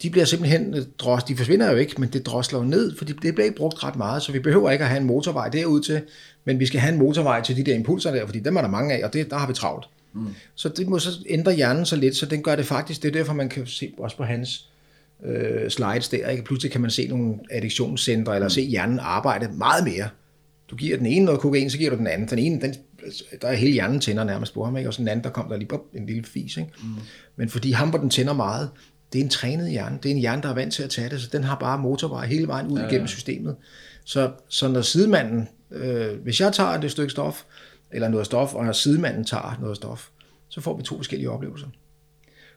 [0.02, 3.14] de bliver simpelthen, øh, dros, de forsvinder jo ikke, men det drosler jo ned, fordi
[3.14, 5.82] det bliver ikke brugt ret meget, så vi behøver ikke at have en motorvej derud
[5.82, 6.02] til,
[6.46, 8.70] men vi skal have en motorvej til de der impulser der, fordi dem er der
[8.70, 9.86] mange af, og det, der har vi travlt.
[10.14, 10.28] Mm.
[10.56, 13.14] Så det må så ændre hjernen så lidt, så den gør det faktisk, det er
[13.14, 14.70] derfor, man kan se også på hans
[15.28, 16.44] øh, slides der, ikke?
[16.44, 18.50] pludselig kan man se nogle addiktionscentre, eller mm.
[18.50, 20.10] se hjernen arbejde meget mere.
[20.70, 22.28] Du giver den ene noget kokain, så giver du den anden.
[22.28, 22.76] Den ene, den,
[23.42, 24.90] der er hele hjernen tænder nærmest på ham, ikke?
[24.90, 26.58] og så den anden, der kom der lige på en lille fis.
[26.58, 26.72] Ikke?
[26.84, 26.88] Mm.
[27.36, 28.70] Men fordi ham, hvor den tænder meget,
[29.14, 29.98] det er en trænet hjerne.
[30.04, 31.78] Det er en hjerne, der er vant til at tage det, så den har bare
[31.78, 32.90] motorvej hele vejen ud ja, ja.
[32.90, 33.56] igennem systemet.
[34.06, 37.44] Så, så når sidemanden, øh, hvis jeg tager et stykke stof,
[37.92, 40.10] eller noget stof, og når sidemanden tager noget stof,
[40.50, 41.68] så får vi to forskellige oplevelser.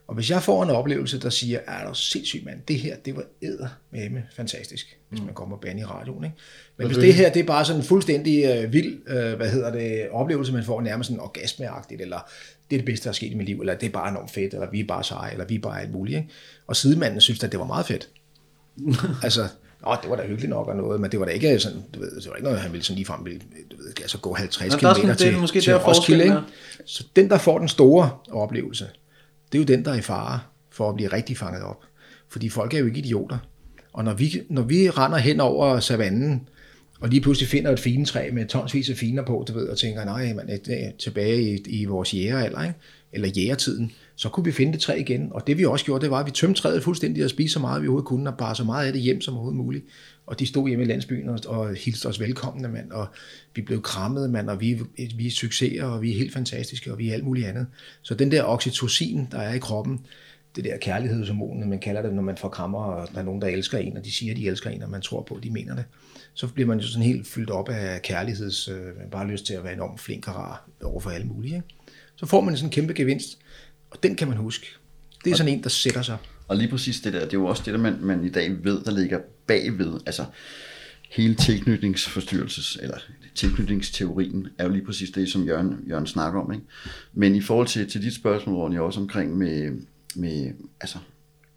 [0.09, 3.17] Og hvis jeg får en oplevelse, der siger, er der sindssygt mand, det her, det
[3.17, 6.25] var æder med fantastisk, hvis man kommer band i radioen.
[6.25, 6.37] Ikke?
[6.77, 9.73] Men hvis det her, det er bare sådan en fuldstændig øh, vild, øh, hvad hedder
[9.73, 12.19] det, oplevelse, man får nærmest sådan orgasmeagtigt, eller
[12.71, 14.31] det er det bedste, der er sket i mit liv, eller det er bare enormt
[14.31, 16.17] fedt, eller vi er bare seje, eller vi er bare alt muligt.
[16.17, 16.29] Ikke?
[16.67, 18.09] Og sidemanden synes at det var meget fedt.
[19.23, 19.49] altså,
[19.85, 22.01] Nå, det var da hyggeligt nok og noget, men det var da ikke sådan, du
[22.01, 23.41] ved, det var ikke noget, han ville sådan ligefrem ville,
[23.71, 26.25] du ved, altså gå 50 km til, det er måske til Roskilde.
[26.25, 26.37] Ikke?
[26.85, 28.87] Så den, der får den store oplevelse,
[29.53, 31.83] det er jo den, der er i fare for at blive rigtig fanget op.
[32.29, 33.39] Fordi folk er jo ikke idioter.
[33.93, 36.49] Og når vi, når vi render hen over savannen,
[37.01, 40.05] og lige pludselig finder et finetræ med tonsvis af finer på, du ved, og tænker,
[40.05, 42.75] nej, man er øh, øh, tilbage i, i vores jægeralder, ikke?
[43.13, 45.29] eller jægertiden, så kunne vi finde det træ igen.
[45.31, 47.61] Og det vi også gjorde, det var, at vi tømte træet fuldstændig og spiste så
[47.61, 49.85] meget, vi overhovedet kunne, og bare så meget af det hjem som overhovedet muligt.
[50.29, 53.07] Og de stod hjemme i landsbyen og, og hilste os velkomne, mand, og
[53.55, 54.81] vi blev krammet, mand, og vi,
[55.17, 57.67] vi er succeser, og vi er helt fantastiske, og vi er alt muligt andet.
[58.03, 60.01] Så den der oxytocin, der er i kroppen,
[60.57, 63.49] det der kærlighedshormon, man kalder det, når man får krammer, og der er nogen, der
[63.49, 65.51] elsker en, og de siger, at de elsker en, og man tror på, at de
[65.51, 65.85] mener det,
[66.35, 69.65] så bliver man jo sådan helt fyldt op af kærligheds, øh, bare lyst til at
[69.65, 71.55] være enormt flink og rar over for alle mulige.
[71.55, 71.69] Ikke?
[72.17, 73.39] Så får man sådan en kæmpe gevinst,
[73.91, 74.67] og den kan man huske.
[75.25, 76.17] Det er sådan en, der sætter sig.
[76.49, 78.65] Og lige præcis det der, det er jo også det, der man, man i dag
[78.65, 80.01] ved, der ligger bagved.
[80.07, 80.25] Altså
[81.11, 82.99] hele tilknytningsforstyrrelses, eller
[83.35, 86.53] tilknytningsteorien, er jo lige præcis det, som Jørgen, Jørgen snakker om.
[86.53, 86.65] Ikke?
[87.13, 89.73] Men i forhold til, til dit spørgsmål, Ronny, også omkring med,
[90.17, 90.99] med altså,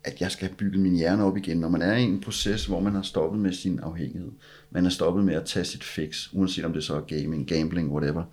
[0.03, 1.57] at jeg skal have bygget min hjerne op igen.
[1.57, 4.31] Når man er i en proces, hvor man har stoppet med sin afhængighed,
[4.71, 7.91] man er stoppet med at tage sit fix, uanset om det så er gaming, gambling,
[7.91, 8.23] whatever,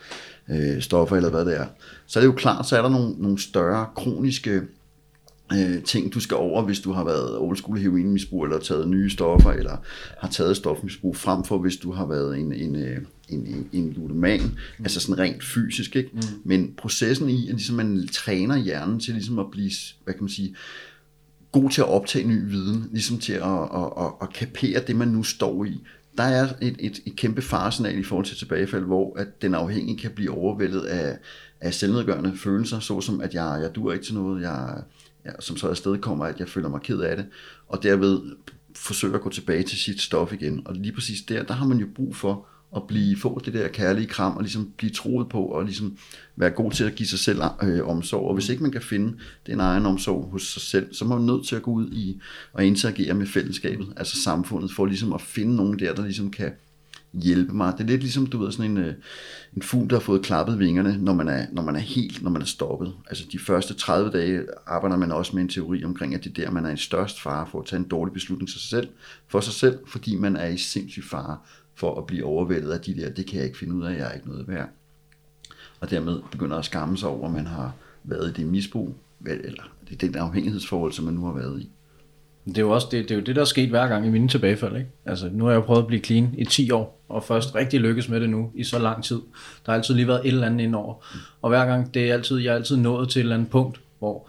[0.49, 1.67] øh, stoffer eller hvad det er,
[2.07, 4.63] så er det jo klart, så er der nogle, nogle større kroniske
[5.53, 9.11] øh, ting, du skal over, hvis du har været old school heroinmisbrug, eller taget nye
[9.11, 9.77] stoffer, eller
[10.19, 13.93] har taget stofmisbrug, frem for hvis du har været en, en, øh, en, en, en
[13.93, 14.85] ludoman, mm.
[14.85, 16.11] altså sådan rent fysisk, ikke?
[16.13, 16.21] Mm.
[16.45, 19.71] Men processen i, at ligesom man træner hjernen til ligesom at blive,
[20.05, 20.55] hvad kan man sige,
[21.53, 23.43] god til at optage ny viden, ligesom til at,
[23.75, 25.81] at, at, at kapere det, man nu står i.
[26.19, 29.99] Der er et, et, et kæmpe faresignal i forhold til tilbagefald, hvor at den afhængige
[29.99, 31.19] kan blive overvældet af,
[31.61, 34.83] af selvnedgørende følelser, såsom at jeg, jeg dur ikke til noget, jeg,
[35.29, 37.27] ja, som så afsted kommer, at jeg føler mig ked af det,
[37.69, 38.21] og derved
[38.77, 40.63] forsøger at gå tilbage til sit stof igen.
[40.65, 43.69] Og lige præcis der, der har man jo brug for at blive, få det der
[43.69, 45.97] kærlige kram, og ligesom blive troet på, og ligesom
[46.37, 48.29] være god til at give sig selv øh, omsorg.
[48.29, 51.21] Og hvis ikke man kan finde den egen omsorg hos sig selv, så er man
[51.21, 52.21] nødt til at gå ud i
[52.53, 56.53] og interagere med fællesskabet, altså samfundet, for ligesom at finde nogen der, der ligesom kan
[57.13, 57.73] hjælpe mig.
[57.73, 58.95] Det er lidt ligesom, du ved, sådan en, øh,
[59.57, 62.31] en fugl, der har fået klappet vingerne, når man, er, når man er helt, når
[62.31, 62.95] man er stoppet.
[63.09, 66.45] Altså de første 30 dage arbejder man også med en teori omkring, at det er
[66.45, 68.89] der, man er i størst fare for at tage en dårlig beslutning for sig selv,
[69.29, 71.39] for sig selv fordi man er i sindssyg fare
[71.75, 74.09] for at blive overvældet af de der, det kan jeg ikke finde ud af, jeg
[74.09, 74.69] er ikke noget værd.
[75.81, 77.73] Og dermed begynder at skamme sig over, at man har
[78.05, 81.71] været i det misbrug, eller det er den afhængighedsforhold, som man nu har været i.
[82.49, 84.11] Det er jo også det, det, er jo det der er sket hver gang i
[84.11, 84.77] mine tilbagefald.
[84.77, 84.89] Ikke?
[85.07, 88.09] Altså, nu har jeg prøvet at blive clean i 10 år, og først rigtig lykkes
[88.09, 89.17] med det nu i så lang tid.
[89.67, 90.95] Der har altid lige været et eller andet indover.
[91.43, 93.81] Og hver gang, det er altid, jeg er altid nået til et eller andet punkt,
[93.99, 94.29] hvor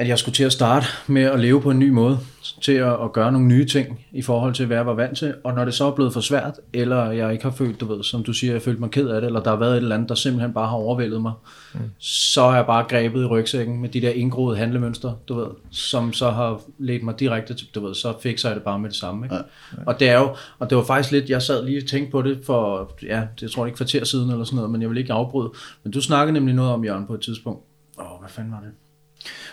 [0.00, 2.18] at jeg skulle til at starte med at leve på en ny måde,
[2.60, 5.34] til at, at gøre nogle nye ting i forhold til, hvad jeg var vant til,
[5.44, 8.04] og når det så er blevet for svært, eller jeg ikke har følt, du ved,
[8.04, 9.94] som du siger, jeg følt mig ked af det, eller der har været et eller
[9.94, 11.32] andet, der simpelthen bare har overvældet mig,
[11.74, 11.80] mm.
[11.98, 16.12] så har jeg bare grebet i rygsækken med de der indgroede handlemønstre, du ved, som
[16.12, 18.96] så har ledt mig direkte til, du ved, så fikser jeg det bare med det
[18.96, 19.34] samme, ikke?
[19.34, 19.40] Ja.
[19.78, 19.82] Ja.
[19.86, 22.22] Og det er jo, og det var faktisk lidt, jeg sad lige og tænkte på
[22.22, 24.98] det for, ja, det tror jeg ikke kvarter siden eller sådan noget, men jeg vil
[24.98, 25.52] ikke afbryde,
[25.84, 27.64] men du snakkede nemlig noget om Jørgen på et tidspunkt,
[27.98, 28.70] åh, hvad fanden var det?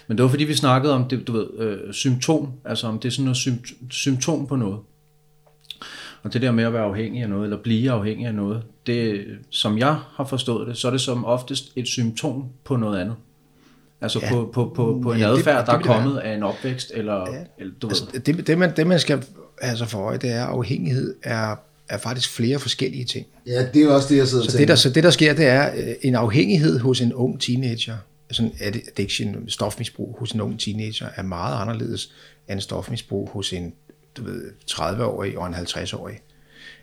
[0.08, 3.08] Men det var fordi, vi snakkede om det, du ved, øh, symptom, altså om det
[3.08, 4.80] er sådan noget sympt- symptom på noget.
[6.24, 9.26] Og det der med at være afhængig af noget, eller blive afhængig af noget, det,
[9.50, 13.16] som jeg har forstået det, så er det som oftest et symptom på noget andet.
[14.02, 14.30] Altså ja.
[14.32, 16.24] på, på, på, på en ja, adfærd, det, det, der er kommet være.
[16.24, 17.44] af en opvækst, eller, ja.
[17.58, 18.20] eller du altså, ved.
[18.20, 19.24] Det, det, man, det man skal
[19.62, 21.56] have sig for øje, det er, at afhængighed er,
[21.90, 23.26] er faktisk flere forskellige ting.
[23.48, 25.46] Ja, det er også det, jeg sidder så det, der, så det, der sker, det
[25.46, 27.98] er øh, en afhængighed hos en ung teenager,
[28.32, 32.12] sådan addiction, stofmisbrug hos en ung teenager er meget anderledes
[32.50, 33.74] end stofmisbrug hos en
[34.18, 36.20] du ved, 30-årig og en 50-årig.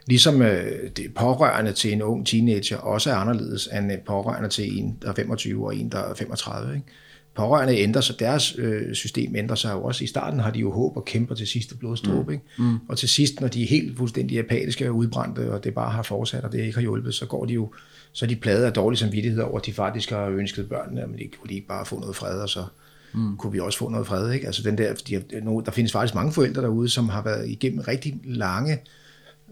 [0.07, 4.79] Ligesom øh, det pårørende til en ung teenager også er anderledes end et pårørende til
[4.79, 6.75] en, der er 25 og en, der er 35.
[6.75, 6.87] Ikke?
[7.35, 10.05] Pårørende ændrer sig, deres øh, system ændrer sig jo også.
[10.05, 12.33] I starten har de jo håb og kæmper til sidste blodstråbe.
[12.33, 12.45] Ikke?
[12.59, 12.79] Mm.
[12.89, 16.03] Og til sidst, når de er helt fuldstændig apatiske og udbrændte, og det bare har
[16.03, 17.73] fortsat, og det ikke har hjulpet, så går de jo
[18.15, 21.19] så er de pladet af dårlig samvittighed over, at de faktisk har ønsket børnene, men
[21.19, 22.65] de kunne de ikke bare få noget fred, og så
[23.15, 23.37] mm.
[23.37, 24.33] kunne vi også få noget fred.
[24.33, 24.47] Ikke?
[24.47, 25.25] Altså den der, de,
[25.65, 28.79] der findes faktisk mange forældre derude, som har været igennem rigtig lange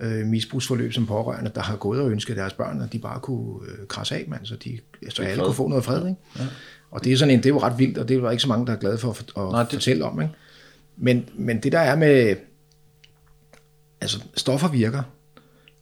[0.01, 3.69] øh, misbrugsforløb som pårørende, der har gået og ønsket deres børn, at de bare kunne
[3.69, 6.09] øh, krasse af, man, så, de, så alle kunne få noget fred.
[6.09, 6.21] Ikke?
[6.39, 6.47] Ja.
[6.91, 8.43] Og det er, sådan en, det er jo ret vildt, og det er jo ikke
[8.43, 9.73] så mange, der er glade for at, at Nej, det...
[9.73, 10.21] fortælle om.
[10.21, 10.35] Ikke?
[10.97, 12.37] Men, men det der er med,
[14.01, 15.03] altså stoffer virker,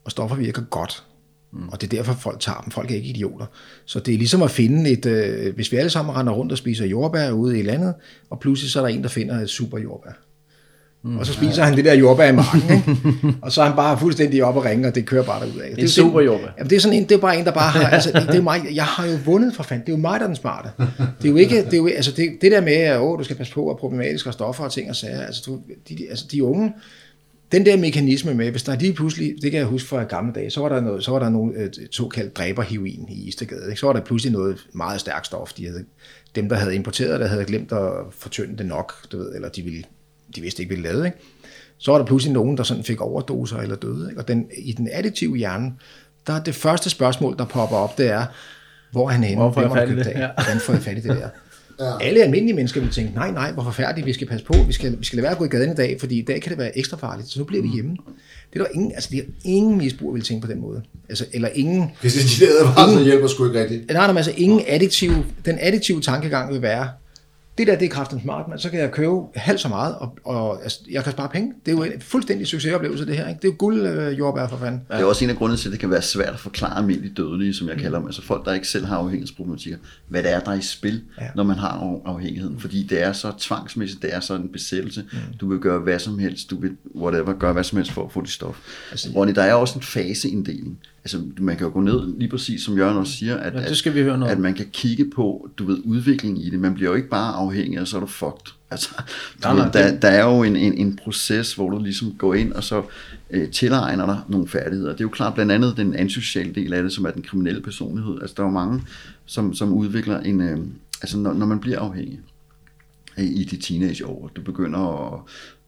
[0.05, 1.05] og stoffer virker godt.
[1.53, 1.69] Mm.
[1.69, 2.71] Og det er derfor, folk tager dem.
[2.71, 3.47] Folk er ikke idioter.
[3.85, 5.07] Så det er ligesom at finde et...
[5.07, 7.95] Øh, hvis vi alle sammen render rundt og spiser jordbær ude i landet,
[8.31, 10.11] og pludselig så er der en, der finder et super jordbær.
[11.05, 11.19] Mm.
[11.19, 13.39] Og så spiser han det der jordbær i marken, ikke?
[13.43, 15.75] og så er han bare fuldstændig op og ringer, og det kører bare derud af.
[15.75, 16.49] Det er super jordbær.
[16.59, 18.43] Jamen, det er sådan en, det er bare en, der bare har, altså, det er
[18.43, 20.69] mig, jeg har jo vundet for fanden, det er jo mig, der er den smarte.
[20.79, 23.25] Det er jo ikke, det er jo, altså det, det der med, at åh, du
[23.25, 26.45] skal passe på, at problematiske stoffer og ting og sager, altså, du, de, altså de
[26.45, 26.73] unge,
[27.53, 30.51] den der mekanisme med, hvis der lige pludselig, det kan jeg huske fra gamle dage,
[30.51, 33.67] så var der, noget, så var der nogle et såkaldt dræberheroin i Istergade.
[33.69, 33.81] Ikke?
[33.81, 35.53] Så var der pludselig noget meget stærkt stof.
[35.53, 35.85] De havde,
[36.35, 39.63] dem, der havde importeret der havde glemt at fortynde det nok, du ved, eller de,
[39.63, 39.85] ville,
[40.37, 41.07] de vidste ikke, hvad de lavede.
[41.07, 41.19] Ikke?
[41.79, 44.09] Så var der pludselig nogen, der sådan fik overdoser eller døde.
[44.11, 44.21] Ikke?
[44.21, 45.73] Og den, i den additive hjerne,
[46.27, 48.27] der er det første spørgsmål, der popper op, det er,
[48.91, 49.43] hvor er han henne?
[49.43, 50.07] Hvorfor er det?
[50.07, 50.29] Ja.
[50.35, 51.29] Hvordan får jeg fat i det der?
[51.81, 51.99] Ja.
[52.01, 54.97] Alle almindelige mennesker vil tænke, nej, nej, hvor forfærdeligt, vi skal passe på, vi skal,
[54.99, 56.59] vi skal lade være at gå i gaden i dag, fordi i dag kan det
[56.59, 57.75] være ekstra farligt, så nu bliver vi mm.
[57.75, 57.97] hjemme.
[58.53, 60.83] Det er der ingen, altså det er ingen misbrug, vil tænke på den måde.
[61.09, 61.91] Altså, eller ingen...
[62.01, 63.87] Hvis det de der så hjælper sgu ikke rigtigt.
[63.91, 65.13] Nej, nej, altså ingen additiv,
[65.45, 66.89] den additive tankegang vil være,
[67.61, 70.19] det der, det er kraften smart, men så kan jeg købe halvt så meget, og,
[70.25, 71.53] og altså, jeg kan spare penge.
[71.67, 73.29] Det er jo en fuldstændig succesoplevelse, det her.
[73.29, 73.39] Ikke?
[73.39, 74.83] Det er jo guld øh, jordbær for fanden.
[74.91, 74.97] Ja.
[74.97, 77.15] Det er også en af grundene til, at det kan være svært at forklare almindelige
[77.15, 77.83] dødelige, som jeg mm.
[77.83, 78.07] kalder dem.
[78.07, 79.79] Altså folk, der ikke selv har afhængighedsproblematikker.
[80.09, 81.27] Hvad det er, der er i spil, ja.
[81.35, 82.61] når man har afhængigheden.
[82.61, 85.05] Fordi det er så tvangsmæssigt, det er så en besættelse.
[85.13, 85.19] Mm.
[85.41, 88.13] Du vil gøre hvad som helst, du vil whatever, gøre hvad som helst for at
[88.13, 88.57] få det stof.
[88.91, 92.63] Altså, Ronny, der er også en faseinddeling altså man kan jo gå ned lige præcis
[92.63, 94.33] som Jørgen også siger, at, ja, det skal vi høre noget.
[94.33, 96.61] at man kan kigge på, du ved, udviklingen i det.
[96.61, 98.53] Man bliver jo ikke bare afhængig, og så er du fucked.
[98.71, 98.91] Altså,
[99.45, 102.35] du nej, ved, der, der er jo en, en, en proces, hvor du ligesom går
[102.35, 102.83] ind, og så
[103.31, 104.93] øh, tilegner dig nogle færdigheder.
[104.93, 107.63] Det er jo klart blandt andet den ansociale del af det, som er den kriminelle
[107.63, 108.19] personlighed.
[108.21, 108.83] Altså der er jo mange,
[109.27, 110.59] som, som udvikler en, øh,
[111.03, 112.21] altså når, når man bliver afhængig
[113.19, 115.21] øh, i de teenageår, du begynder at,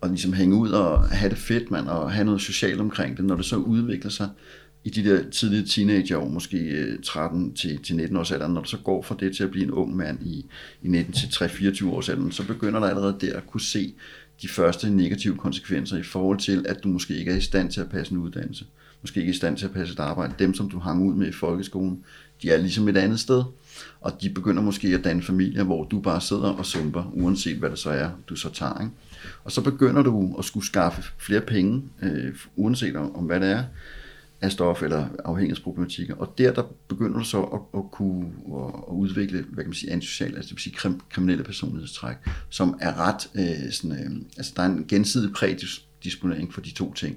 [0.03, 3.25] at ligesom hænge ud og have det fedt, man, og have noget socialt omkring det,
[3.25, 4.29] når det så udvikler sig,
[4.85, 8.68] i de der tidlige teenageår, måske øh, 13 til, til 19 års alder, når du
[8.68, 10.47] så går fra det til at blive en ung mand i,
[10.83, 13.95] i 19 til 3-24 års alder, så begynder der allerede der at kunne se
[14.42, 17.81] de første negative konsekvenser i forhold til, at du måske ikke er i stand til
[17.81, 18.64] at passe en uddannelse,
[19.03, 20.35] måske ikke er i stand til at passe et arbejde.
[20.38, 22.05] Dem, som du hang ud med i folkeskolen,
[22.42, 23.45] de er ligesom et andet sted,
[24.01, 27.71] og de begynder måske at danne familier, hvor du bare sidder og sumper, uanset hvad
[27.71, 28.81] det så er, du så tager.
[28.81, 28.92] Ikke?
[29.45, 33.51] Og så begynder du at skulle skaffe flere penge, øh, uanset om, om hvad det
[33.51, 33.64] er,
[34.42, 36.14] af stof eller afhængighedsproblematikker.
[36.14, 39.74] Og der, der begynder du så at, at kunne at, at udvikle, hvad kan man
[39.74, 42.16] sige, antisocial, altså det vil sige krim, kriminelle personlighedstræk,
[42.48, 46.94] som er ret, øh, sådan, øh, altså der er en gensidig prædisponering for de to
[46.94, 47.16] ting.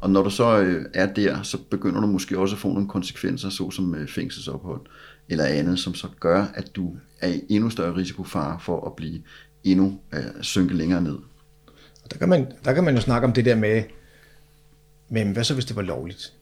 [0.00, 2.88] Og når du så øh, er der, så begynder du måske også at få nogle
[2.88, 4.80] konsekvenser, såsom øh, fængselsophold
[5.28, 9.22] eller andet, som så gør, at du er i endnu større risikofare for at blive
[9.64, 11.18] endnu øh, synke længere ned.
[12.12, 13.82] Der kan, man, der kan man jo snakke om det der med,
[15.08, 16.32] men hvad så hvis det var lovligt?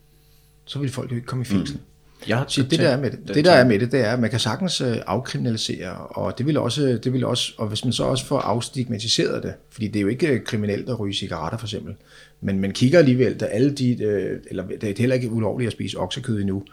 [0.65, 1.77] Så vil folk jo ikke komme i fængsel.
[1.77, 1.83] Mm.
[2.29, 4.13] Jeg har så det, der er med det, det, der er med det, det er,
[4.13, 7.85] at man kan sagtens øh, afkriminalisere, og det vil også, det vil også, og hvis
[7.85, 11.15] man så også får afstigmatiseret det, fordi det er jo ikke øh, kriminelt at ryge
[11.15, 11.95] cigaretter for eksempel,
[12.41, 15.73] men man kigger alligevel, der alle de, øh, eller det er heller ikke ulovligt at
[15.73, 16.65] spise oksekød endnu,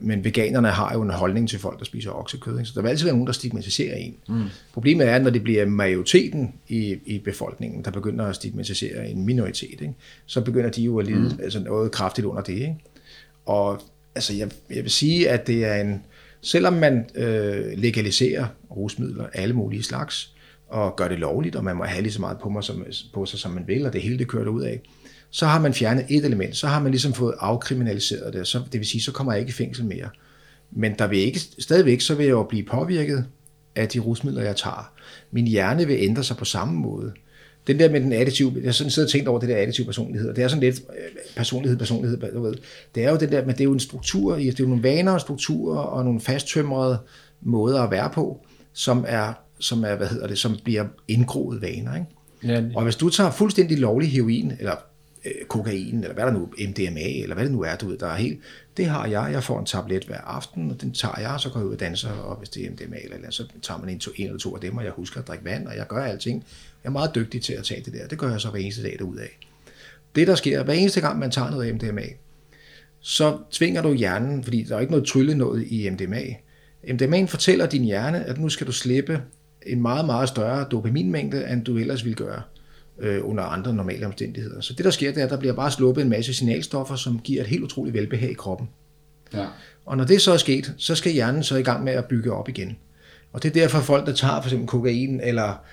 [0.00, 2.66] men veganerne har jo en holdning til folk, der spiser oksekød, ikke?
[2.66, 4.16] så der vil altid være nogen, der stigmatiserer en.
[4.28, 4.44] Mm.
[4.72, 9.80] Problemet er, når det bliver majoriteten i, i befolkningen, der begynder at stigmatisere en minoritet,
[9.80, 9.94] ikke?
[10.26, 11.42] så begynder de jo at lide mm.
[11.42, 12.52] altså noget kraftigt under det.
[12.52, 12.76] Ikke?
[13.46, 13.82] Og
[14.14, 16.02] altså, jeg, jeg vil sige, at det er en,
[16.40, 20.34] selvom man øh, legaliserer rusmidler, alle mulige slags,
[20.68, 23.26] og gør det lovligt, og man må have lige så meget på, mig, som, på
[23.26, 24.80] sig, som man vil, og det hele det kører ud af,
[25.30, 28.80] så har man fjernet et element, så har man ligesom fået afkriminaliseret det, så, det
[28.80, 30.08] vil sige, så kommer jeg ikke i fængsel mere.
[30.70, 33.24] Men der vil ikke, stadigvæk så vil jeg jo blive påvirket
[33.76, 34.92] af de rusmidler, jeg tager.
[35.30, 37.12] Min hjerne vil ændre sig på samme måde
[37.66, 39.86] den der med den additive, jeg har sådan siddet og tænkt over det der additive
[39.86, 42.54] personlighed, og det er sådan lidt øh, personlighed, personlighed, du ved.
[42.94, 44.82] Det er jo det der, men det er jo en struktur, det er jo nogle
[44.82, 46.98] vaner og strukturer og nogle fasttømrede
[47.40, 51.94] måder at være på, som er, som er, hvad hedder det, som bliver indgroet vaner,
[51.94, 52.06] ikke?
[52.44, 52.62] Ja.
[52.76, 54.74] Og hvis du tager fuldstændig lovlig heroin, eller
[55.24, 58.06] øh, kokain, eller hvad der nu, MDMA, eller hvad det nu er, du ved, der
[58.06, 58.40] er helt,
[58.76, 61.60] det har jeg, jeg får en tablet hver aften, og den tager jeg, så går
[61.60, 63.98] jeg ud og danser, og hvis det er MDMA eller, eller så tager man en,
[63.98, 66.04] to, en eller to af dem, og jeg husker at drikke vand, og jeg gør
[66.04, 66.44] alting.
[66.84, 68.82] Jeg er meget dygtig til at tage det der, det gør jeg så hver eneste
[68.82, 69.38] dag derud af.
[70.14, 72.04] Det der sker, hver eneste gang man tager noget MDMA,
[73.00, 76.22] så tvinger du hjernen, fordi der er ikke noget trylle noget i MDMA.
[76.84, 79.22] MDMA'en fortæller din hjerne, at nu skal du slippe
[79.66, 82.42] en meget, meget større dopaminmængde, end du ellers ville gøre
[83.00, 84.60] øh, under andre normale omstændigheder.
[84.60, 87.18] Så det, der sker, det er, at der bliver bare sluppet en masse signalstoffer, som
[87.18, 88.68] giver et helt utroligt velbehag i kroppen.
[89.34, 89.46] Ja.
[89.86, 92.32] Og når det så er sket, så skal hjernen så i gang med at bygge
[92.32, 92.76] op igen.
[93.32, 95.64] Og det er derfor folk, der tager for eksempel kokain eller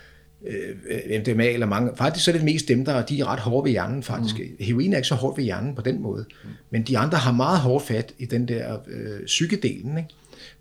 [0.48, 3.66] øh, MDMA eller mange, faktisk så er det mest dem, der de er ret hårde
[3.66, 4.40] ved hjernen faktisk.
[4.40, 4.66] Mm.
[4.66, 6.50] Heroin er ikke så hårdt ved hjernen på den måde, mm.
[6.70, 9.98] men de andre har meget hårdt fat i den der øh, psykedelen.
[9.98, 10.10] Ikke?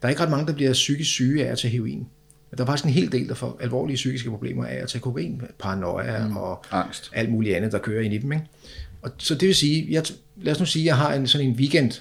[0.02, 2.06] Der er ikke ret mange, der bliver psykisk syge af at tage heroin.
[2.50, 5.42] Der er faktisk en hel del, der får alvorlige psykiske problemer af at tage kokain,
[5.58, 6.36] paranoia mm.
[6.36, 7.10] og Angst.
[7.14, 8.32] alt muligt andet, der kører ind i dem.
[8.32, 8.44] Ikke?
[9.02, 10.04] Og, så det vil sige, jeg,
[10.36, 11.92] lad os nu sige, at jeg har en, sådan en weekend.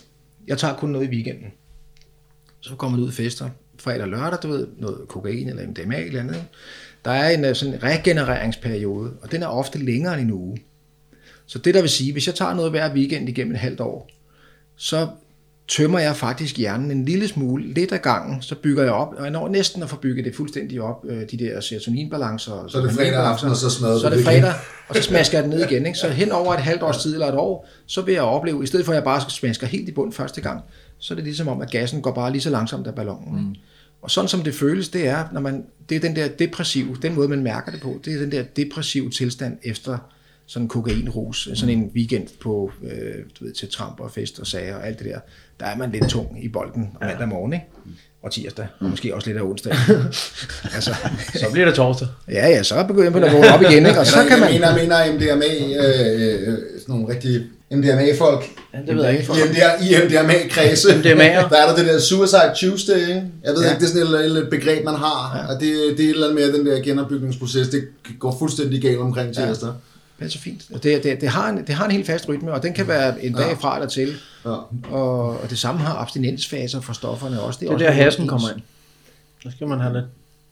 [0.48, 1.52] Jeg tager kun noget i weekenden.
[2.62, 5.98] Så kommer man ud og fester fredag og lørdag, du ved, noget kokain eller MDMA
[5.98, 6.44] eller andet.
[7.06, 10.58] Der er en øh, sådan regenereringsperiode, og den er ofte længere end en uge.
[11.46, 14.10] Så det der vil sige, hvis jeg tager noget hver weekend igennem et halvt år,
[14.76, 15.08] så
[15.68, 19.24] tømmer jeg faktisk hjernen en lille smule, lidt ad gangen, så bygger jeg op, og
[19.24, 22.52] jeg når næsten at få bygget det fuldstændig op, øh, de der serotoninbalancer.
[22.52, 24.54] og Så er det fredag aften, og så smadrer Så er det fredag,
[24.88, 25.86] og så smasker jeg den ned igen.
[25.86, 25.98] Ikke?
[25.98, 28.68] Så hen over et halvt års tid eller et år, så vil jeg opleve, i
[28.68, 30.62] stedet for at jeg bare smasker helt i bund første gang,
[31.00, 33.46] så er det ligesom om, at gassen går bare lige så langsomt af ballonen.
[33.48, 33.56] Mm.
[34.02, 37.16] Og sådan som det føles, det er, når man, det er den der depressive, den
[37.16, 39.98] måde man mærker det på, det er den der depressive tilstand efter
[40.48, 42.90] sådan en kokainrus, sådan en weekend på, øh,
[43.40, 45.20] du ved, til tramp og fest og sager og alt det der.
[45.60, 47.66] Der er man lidt tung i bolden om mandag morgen, ikke?
[48.24, 49.74] Og tirsdag, og måske også lidt af onsdag.
[50.76, 50.96] altså,
[51.34, 52.08] Så bliver det torsdag.
[52.32, 54.00] ja, ja, så begynder man at vågne op igen, ikke?
[54.00, 54.52] Og så kan man...
[54.52, 55.46] mener, mener MDMA,
[55.86, 58.44] øh, øh, sådan nogle rigtige MDMA-folk.
[58.74, 59.34] Ja, det ved jeg ikke.
[59.34, 61.50] I, MDR, i MDMA-kredse, MDMA'er.
[61.52, 63.24] der er der det der Suicide Tuesday, ikke?
[63.44, 63.68] Jeg ved Ja.
[63.68, 63.74] ja.
[63.74, 65.54] ikke, det er sådan et, et, et begreb, man har, ja.
[65.54, 67.84] og det, det er et eller andet med den der genopbygningsproces, det
[68.20, 69.70] går fuldstændig galt omkring tirsdag.
[69.70, 69.76] Det
[70.20, 70.66] er så fint.
[70.74, 72.88] Og Det, det, det, har en, det har en helt fast rytme, og den kan
[72.88, 74.16] være en dag fra eller til.
[74.46, 74.50] Ja.
[74.92, 77.60] Og, og det samme har abstinensfaser for stofferne også.
[77.60, 78.62] Det er også der hassen kommer ind.
[79.44, 80.06] Så skal man have lidt.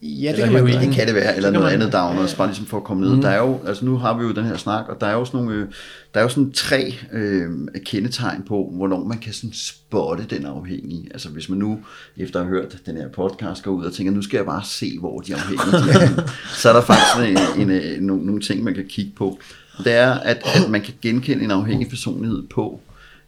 [0.05, 0.81] Ja, det Eller kan man.
[0.87, 3.03] Det kan det være, eller kan noget man- andet downers, bare ligesom for at komme
[3.05, 3.15] ned.
[3.15, 3.21] Mm.
[3.21, 5.25] Der er jo, altså nu har vi jo den her snak, og der er jo
[5.25, 5.67] sådan nogle, øh,
[6.13, 7.49] der er jo sådan tre øh,
[7.85, 11.07] kendetegn på, hvornår man kan sådan spotte den afhængige.
[11.11, 11.79] Altså hvis man nu,
[12.17, 14.61] efter at have hørt den her podcast, går ud og tænker, nu skal jeg bare
[14.65, 18.41] se, hvor de afhængige de er, så er der faktisk en, en, en, nogle, nogle
[18.41, 19.39] ting, man kan kigge på.
[19.83, 22.81] Det er, at, at man kan genkende en afhængig personlighed på,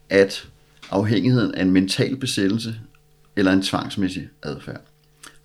[0.09, 0.47] at
[0.91, 2.75] afhængigheden er en mental besættelse
[3.35, 4.81] eller en tvangsmæssig adfærd.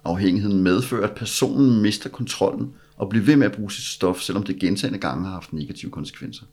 [0.05, 4.43] Afhængigheden medfører, at personen mister kontrollen og bliver ved med at bruge sit stof, selvom
[4.43, 6.45] det gentagende gange har haft negative konsekvenser.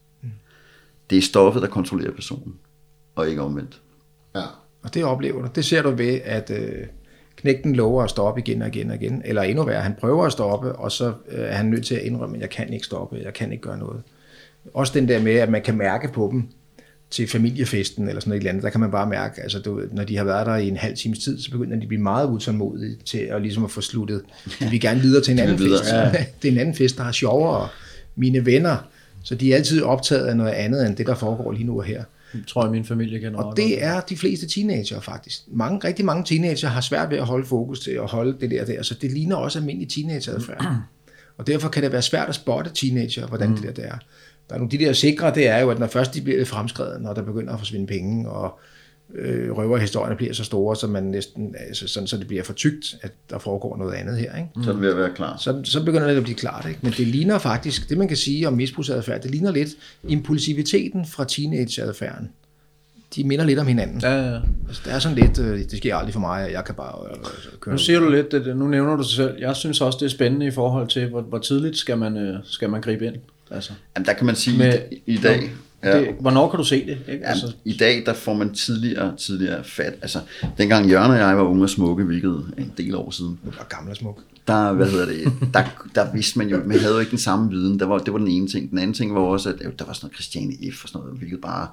[1.09, 2.55] Det er stoffet, der kontrollerer personen,
[3.15, 3.81] og ikke omvendt.
[4.35, 4.41] Ja.
[4.83, 5.49] Og det oplever du.
[5.55, 6.87] Det ser du ved, at øh,
[7.35, 9.21] knægten lover at stoppe igen og igen og igen.
[9.25, 12.01] Eller endnu værre, han prøver at stoppe, og så øh, er han nødt til at
[12.01, 14.01] indrømme, at jeg kan ikke stoppe, jeg kan ikke gøre noget.
[14.73, 16.49] Også den der med, at man kan mærke på dem
[17.09, 19.87] til familiefesten eller sådan noget eller andet, der kan man bare mærke, altså du, ved,
[19.91, 22.01] når de har været der i en halv times tid, så begynder de at blive
[22.01, 24.21] meget utålmodige til at, ligesom at få sluttet.
[24.59, 25.91] De vil gerne videre til en anden fest.
[25.91, 26.11] Ja.
[26.41, 27.67] det er en anden fest, der har sjovere.
[28.15, 28.77] Mine venner,
[29.23, 31.83] så de er altid optaget af noget andet end det, der foregår lige nu og
[31.83, 32.03] her.
[32.33, 35.41] Det tror jeg, min familie kender Og det er de fleste teenager faktisk.
[35.47, 38.65] Mange, rigtig mange teenager har svært ved at holde fokus til at holde det der
[38.65, 40.65] der, så det ligner også almindelig teenageradfærd.
[41.37, 43.97] Og derfor kan det være svært at spotte teenager, hvordan det der det er.
[44.49, 47.01] Der er nogle de der sikre, det er jo, at når først de bliver fremskrevet,
[47.01, 48.59] når der begynder at forsvinde penge, og
[49.15, 52.95] øh, røverhistorierne bliver så store, så man næsten, altså sådan, så det bliver for tykt,
[53.01, 54.35] at der foregår noget andet her.
[54.35, 54.49] Ikke?
[54.63, 55.37] Så er det at være klar.
[55.37, 56.65] Så, så begynder det at blive klart.
[56.69, 56.79] Ikke?
[56.83, 59.69] Men det ligner faktisk, det man kan sige om misbrugsadfærd, det ligner lidt
[60.07, 62.29] impulsiviteten fra teenageadfærden.
[63.15, 64.01] De minder lidt om hinanden.
[64.01, 64.39] Ja, ja.
[64.67, 67.09] Altså, det er sådan lidt, øh, det sker aldrig for mig, at jeg kan bare
[67.09, 67.25] øh,
[67.59, 69.35] køre Nu siger du lidt, det, nu nævner du dig selv.
[69.39, 72.39] Jeg synes også, det er spændende i forhold til, hvor, hvor tidligt skal man, øh,
[72.43, 73.15] skal man gribe ind.
[73.51, 75.51] Altså, Jamen, der kan man sige, Med- i, i dag,
[75.83, 76.89] ja, det, hvornår kan du se det?
[76.91, 77.01] Ikke?
[77.11, 79.93] Jamen, Altså, I dag, der får man tidligere, tidligere fat.
[80.01, 80.19] Altså,
[80.57, 83.69] dengang Jørgen og jeg var unge og smukke, hvilket er en del år siden, og
[83.69, 84.19] gammel og smuk.
[84.47, 85.63] der, hvad hedder det, der,
[85.95, 87.79] der vidste man jo, man havde jo ikke den samme viden.
[87.79, 88.69] Der var, det var den ene ting.
[88.69, 90.83] Den anden ting var også, at der var sådan noget Christiane F.
[90.83, 91.67] og sådan noget, hvilket bare,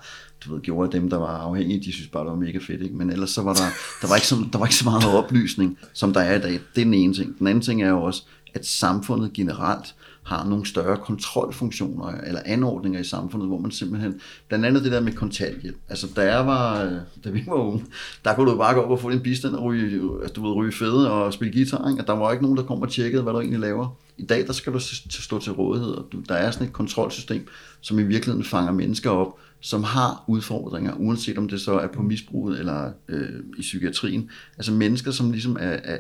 [0.44, 2.82] du ved, gjorde at dem, der var afhængige, de synes bare, det var mega fedt.
[2.82, 2.94] Ikke?
[2.96, 3.66] Men ellers så var der,
[4.02, 6.52] der var, ikke så, der var ikke så meget oplysning, som der er i dag.
[6.52, 7.38] Det er den ene ting.
[7.38, 8.22] Den anden ting er jo også,
[8.54, 9.94] at samfundet generelt
[10.24, 15.00] har nogle større kontrolfunktioner eller anordninger i samfundet, hvor man simpelthen, blandt andet det der
[15.00, 15.76] med kontanthjælp.
[15.88, 16.92] Altså da jeg var, øh,
[17.24, 17.84] da vi var unge,
[18.24, 20.54] der kunne du bare gå op og få din bistand og ryge, altså, du ved,
[20.54, 22.02] ryge fede og spille guitar, ikke?
[22.02, 23.96] og der var ikke nogen, der kom og tjekkede, hvad du egentlig laver.
[24.16, 24.78] I dag, der skal du
[25.10, 27.48] stå til rådighed, og du, der er sådan et kontrolsystem,
[27.80, 32.02] som i virkeligheden fanger mennesker op, som har udfordringer, uanset om det så er på
[32.02, 34.30] misbruget eller øh, i psykiatrien.
[34.56, 35.98] Altså mennesker, som ligesom er, er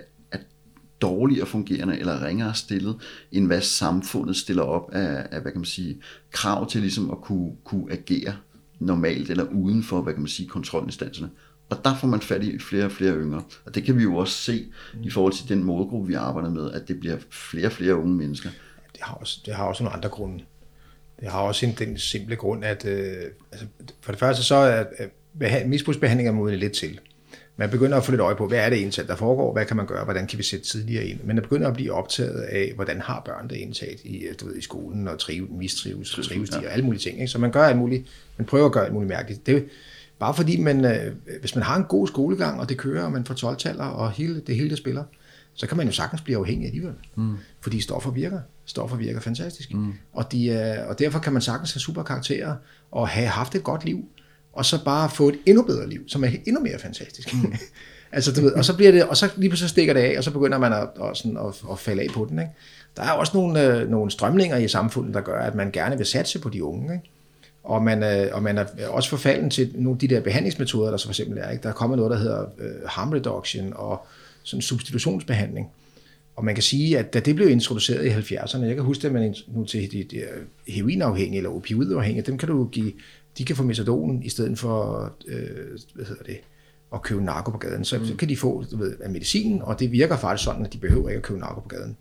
[1.04, 2.96] dårligere fungerende eller ringere stillet,
[3.32, 5.96] end hvad samfundet stiller op af, af hvad kan man sige,
[6.30, 8.36] krav til ligesom at kunne, kunne agere
[8.78, 11.30] normalt eller uden for, hvad kan man sige, kontrolinstanserne.
[11.70, 13.42] Og der får man fat i flere og flere yngre.
[13.64, 14.66] Og det kan vi jo også se
[15.02, 18.14] i forhold til den målgruppe, vi arbejder med, at det bliver flere og flere unge
[18.14, 18.50] mennesker.
[18.92, 20.44] Det har også, det har også nogle andre grunde.
[21.20, 23.16] Det har også en, den simple grund, at øh,
[23.52, 23.66] altså,
[24.00, 24.84] for det første så er
[25.40, 27.00] øh, misbrugsbehandling er lidt til.
[27.56, 29.76] Man begynder at få lidt øje på, hvad er det egentlig, der foregår, hvad kan
[29.76, 31.18] man gøre, hvordan kan vi sætte tidligere ind.
[31.18, 34.56] Men man begynder at blive optaget af, hvordan har børn det indtaget i, du ved,
[34.56, 37.20] i skolen, og trives, mistrives, og trives de, og alle mulige ting.
[37.20, 37.28] Ikke?
[37.28, 39.46] Så man gør alt muligt, man prøver at gøre alt muligt mærkeligt.
[39.46, 39.64] Det,
[40.18, 43.24] bare fordi man, øh, hvis man har en god skolegang, og det kører, og man
[43.24, 45.04] får 12 og hele, det hele det spiller,
[45.54, 46.94] så kan man jo sagtens blive afhængig alligevel.
[47.14, 47.36] Mm.
[47.60, 48.40] Fordi stoffer virker.
[48.64, 49.74] Stoffer virker fantastisk.
[49.74, 49.92] Mm.
[50.12, 52.56] Og, de, øh, og derfor kan man sagtens have super karakterer
[52.90, 54.04] og have haft et godt liv,
[54.54, 57.34] og så bare få et endnu bedre liv, som er endnu mere fantastisk.
[57.34, 57.54] Mm.
[58.12, 60.24] altså, du ved, og så bliver det, og så lige pludselig stikker det af, og
[60.24, 62.38] så begynder man at, at, sådan, at, at falde af på den.
[62.38, 62.52] Ikke?
[62.96, 66.06] Der er også nogle, øh, nogle strømninger i samfundet, der gør, at man gerne vil
[66.06, 66.94] satse på de unge.
[66.94, 67.10] Ikke?
[67.64, 70.96] Og man, øh, og man er også forfalden til nogle af de der behandlingsmetoder, der
[70.96, 71.50] så for eksempel er.
[71.50, 71.62] Ikke?
[71.62, 74.06] Der er kommet noget, der hedder øh, harm reduction og
[74.42, 75.68] sådan substitutionsbehandling.
[76.36, 79.12] Og man kan sige, at da det blev introduceret i 70'erne, jeg kan huske, at
[79.12, 80.22] man nu til de, de
[80.68, 82.92] heroinafhængige eller opioidafhængige, dem kan du give,
[83.38, 85.38] de kan få metadon i stedet for, øh,
[85.94, 86.36] hvad hedder det,
[86.94, 87.84] at købe narko på gaden.
[87.84, 88.06] Så, mm.
[88.06, 90.78] så kan de få du ved, af medicin, og det virker faktisk sådan, at de
[90.78, 91.96] behøver ikke at købe narko på gaden.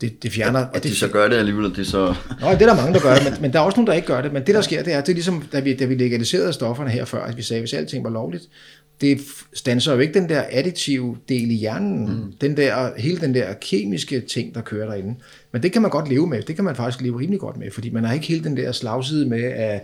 [0.00, 0.60] Det, det fjerner...
[0.60, 2.06] At, at og det, de så gør det alligevel, det så...
[2.40, 3.92] Nå, det er der mange, der gør det, men, men der er også nogen, der
[3.92, 4.32] ikke gør det.
[4.32, 6.90] Men det, der sker, det er, det er ligesom, da vi, da vi legaliserede stofferne
[6.90, 8.42] her før, at vi sagde, at hvis alting var lovligt,
[9.00, 9.20] det
[9.52, 12.32] stanser jo ikke den der additive del i hjernen, mm.
[12.40, 15.14] den der, hele den der kemiske ting, der kører derinde.
[15.52, 17.70] Men det kan man godt leve med, det kan man faktisk leve rimelig godt med,
[17.70, 19.82] fordi man har ikke hele den der slagside med af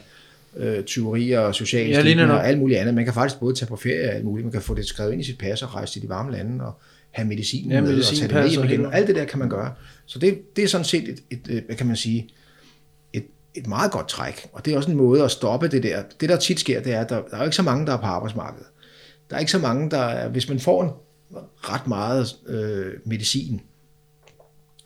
[0.56, 2.94] øh, tyverier og sociale ja, stigninger og alt muligt andet.
[2.94, 5.12] Man kan faktisk både tage på ferie og alt muligt, man kan få det skrevet
[5.12, 6.72] ind i sit pas og rejse til de varme lande og
[7.10, 8.92] have medicin ja, med medicin og tage det med igen.
[8.92, 9.72] Alt det der kan man gøre.
[10.06, 12.28] Så det, det er sådan set et, et, et, hvad kan man sige,
[13.12, 14.48] et, et meget godt træk.
[14.52, 16.02] Og det er også en måde at stoppe det der.
[16.20, 17.96] Det der tit sker, det er, at der, der er ikke så mange, der er
[17.96, 18.66] på arbejdsmarkedet.
[19.30, 20.90] Der er ikke så mange, der hvis man får en
[21.56, 23.60] ret meget øh, medicin,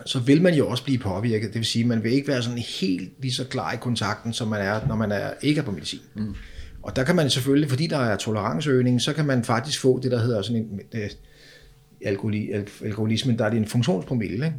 [0.07, 1.49] så vil man jo også blive påvirket.
[1.49, 4.33] Det vil sige, at man vil ikke være sådan helt lige så klar i kontakten,
[4.33, 6.01] som man er, når man er, ikke er på medicin.
[6.15, 6.35] Mm.
[6.83, 10.11] Og der kan man selvfølgelig, fordi der er toleranceøgning, så kan man faktisk få det,
[10.11, 11.17] der hedder sådan en, det,
[12.05, 12.51] alkoholi,
[12.85, 14.35] alkoholismen, der er det en funktionspromille.
[14.35, 14.57] Ikke?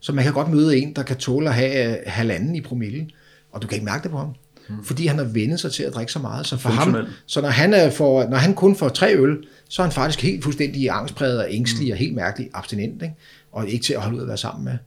[0.00, 3.08] Så man kan godt møde en, der kan tåle at have halvanden i promille,
[3.52, 4.34] og du kan ikke mærke det på ham.
[4.68, 4.84] Mm.
[4.84, 6.46] Fordi han har vendet sig til at drikke så meget.
[6.46, 9.36] Så, for ham, så når, han er for, når han kun får tre øl,
[9.68, 11.92] så er han faktisk helt fuldstændig angstpræget og ængstelig mm.
[11.92, 13.02] og helt mærkelig abstinent.
[13.02, 13.14] Ikke?
[13.52, 14.78] Og ikke til at holde ud at være sammen med.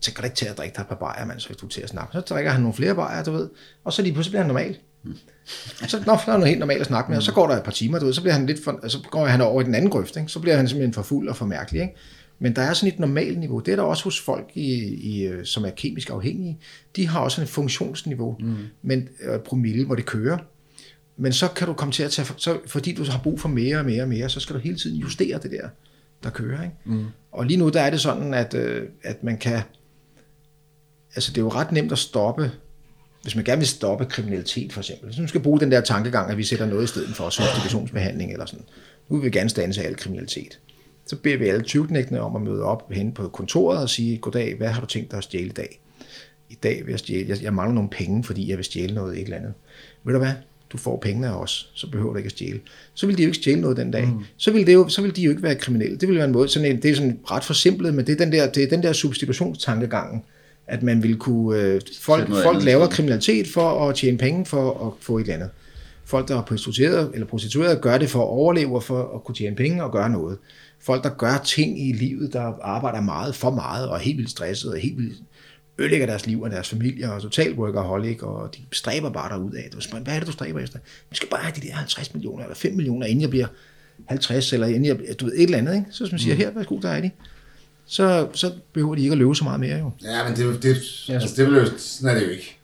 [0.00, 1.68] Så kan du ikke til at drikke dig et par bajer, mand, så hvis du
[1.68, 2.12] til at snakke.
[2.12, 3.48] Så drikker han nogle flere bajer, du ved.
[3.84, 4.76] Og så lige pludselig bliver han normal.
[5.02, 5.16] Mm.
[5.88, 7.72] Så når er noget helt normalt at snakke med, og så går der et par
[7.72, 9.90] timer, du ved, så bliver han lidt for, så går han over i den anden
[9.90, 10.28] grøft, ikke?
[10.28, 11.82] så bliver han simpelthen for fuld og for mærkelig.
[11.82, 11.94] Ikke?
[12.38, 13.58] Men der er sådan et normalt niveau.
[13.58, 16.58] Det er der også hos folk, i, i, som er kemisk afhængige.
[16.96, 18.56] De har også et funktionsniveau, mm.
[18.82, 20.38] men øh, promille, hvor det kører.
[21.16, 23.78] Men så kan du komme til at tage, så, fordi du har brug for mere
[23.78, 25.68] og mere og mere, så skal du hele tiden justere det der,
[26.22, 26.62] der kører.
[26.62, 26.74] Ikke?
[26.84, 27.04] Mm.
[27.36, 29.60] Og lige nu der er det sådan, at, øh, at man kan,
[31.14, 32.50] altså det er jo ret nemt at stoppe
[33.26, 36.30] hvis man gerne vil stoppe kriminalitet for eksempel, så man skal bruge den der tankegang,
[36.30, 38.64] at vi sætter noget i stedet for substitutionsbehandling eller sådan.
[39.08, 40.58] Nu vil vi gerne stanse al kriminalitet.
[41.06, 44.56] Så beder vi alle 20 om at møde op hen på kontoret og sige, goddag,
[44.56, 45.80] hvad har du tænkt dig at stjæle i dag?
[46.48, 49.18] I dag vil jeg stjæle, jeg, jeg mangler nogle penge, fordi jeg vil stjæle noget
[49.18, 49.54] et eller andet.
[50.04, 50.32] Ved du hvad?
[50.72, 52.60] Du får pengene af os, så behøver du ikke at stjæle.
[52.94, 54.06] Så vil de jo ikke stjæle noget den dag.
[54.06, 54.24] Mm.
[54.36, 55.96] Så, vil det jo, så vil de jo ikke være kriminelle.
[55.96, 58.24] Det vil være en måde, sådan en, det er sådan ret forsimplet, men det er
[58.24, 60.22] den der, det er den der substitutionstankegangen,
[60.66, 61.60] at man vil kunne...
[61.60, 65.50] Øh, folk folk laver kriminalitet for at tjene penge for at få et eller andet.
[66.04, 69.34] Folk, der er prostitueret eller prostitueret, gør det for at overleve og for at kunne
[69.34, 70.38] tjene penge og gøre noget.
[70.80, 74.30] Folk, der gør ting i livet, der arbejder meget for meget og er helt vildt
[74.30, 75.18] stresset og helt vildt
[75.78, 79.70] ødelægger deres liv og deres familie og totalt workaholic, og de stræber bare derud af.
[80.02, 80.78] Hvad er det, du stræber efter?
[81.10, 83.46] Vi skal bare have de der 50 millioner eller 5 millioner, inden jeg bliver
[84.06, 85.74] 50, eller inden jeg, du ved, et eller andet.
[85.74, 85.86] Ikke?
[85.90, 86.40] Så hvis man siger, mm.
[86.40, 87.10] her, værsgo, der er de
[87.86, 89.90] så, så behøver de ikke at løbe så meget mere jo.
[90.04, 90.76] Ja, men det, det,
[91.08, 92.58] altså, det, vil jo, sådan er det jo ikke.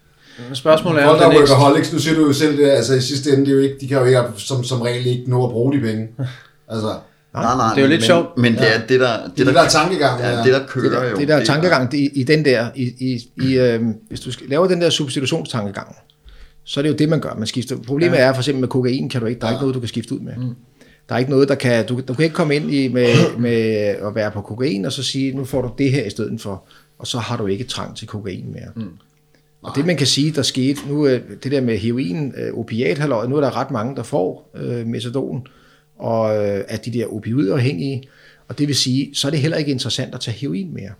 [0.52, 3.30] Spørgsmålet er, Folk, der er workaholics, nu siger du jo selv det, altså i sidste
[3.30, 5.50] ende, det er jo ikke, de kan jo ikke som, som regel ikke nå at
[5.50, 6.08] bruge de penge.
[6.68, 6.98] Altså,
[7.34, 8.38] Nej, nej, Det er jo lidt men, sjovt.
[8.38, 10.44] Men det er det, der, det, Det er det, der er tankegangen, Ja, ja.
[10.44, 11.16] det, der kører det der, jo.
[11.16, 14.48] det der er- tankegang i, i den der, i, i, i, øh, hvis du skal,
[14.48, 15.96] laver den der substitutionstankegang,
[16.64, 17.34] så er det jo det, man gør.
[17.38, 17.76] Man skifter.
[17.86, 18.22] Problemet ja.
[18.22, 20.14] er for eksempel med kokain, kan du ikke, der er ikke noget, du kan skifte
[20.14, 20.32] ud med.
[20.36, 20.54] Mm.
[21.08, 23.06] Der er ikke noget, der kan, du, du kan ikke komme ind i med,
[23.38, 23.52] med
[24.06, 26.64] at være på kokain, og så sige, nu får du det her i stedet for,
[26.98, 28.68] og så har du ikke trang til kokain mere.
[28.76, 28.90] Mm.
[29.62, 32.98] Og det man kan sige, der skete, nu er det der med heroin, øh, opiat
[33.28, 35.46] nu er der ret mange, der får øh, metadon,
[36.02, 38.02] og øh, af de der opioidafhængige,
[38.48, 40.92] og det vil sige, så er det heller ikke interessant at tage heroin mere.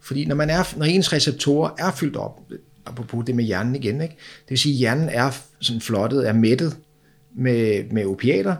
[0.00, 2.40] Fordi når, man er, når ens receptorer er fyldt op,
[2.86, 4.14] apropos det med hjernen igen, ikke?
[4.14, 5.30] det vil sige, at hjernen er
[5.60, 6.76] sådan flottet, er mættet
[7.36, 8.56] med, med opiater,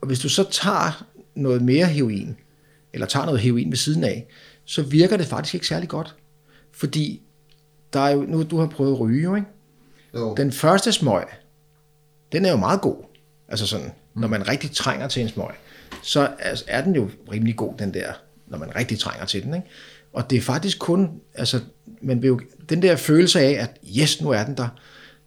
[0.00, 2.36] og hvis du så tager noget mere heroin,
[2.92, 4.26] eller tager noget heroin ved siden af,
[4.64, 6.16] så virker det faktisk ikke særlig godt.
[6.72, 7.22] Fordi
[7.92, 9.48] der er jo, nu du har prøvet at ryge, ikke?
[10.14, 10.34] Jo.
[10.34, 11.24] Den første smøg,
[12.32, 12.96] den er jo meget god.
[13.48, 15.46] Altså sådan, når man rigtig trænger til en smøg,
[16.02, 16.28] så
[16.68, 18.12] er- den jo rimelig god, den der,
[18.46, 19.54] når man rigtig trænger til den.
[19.54, 19.66] Ikke?
[20.12, 21.60] Og det er faktisk kun, altså,
[22.02, 24.68] man vil jo, den der følelse af, at yes, nu er den der,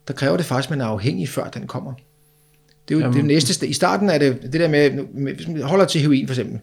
[0.08, 1.94] der kræver det faktisk, at man er afhængig, før den kommer.
[2.88, 3.68] Det er jo det er jo næste.
[3.68, 4.90] I starten er det det der med,
[5.36, 6.60] hvis man holder til heroin for eksempel,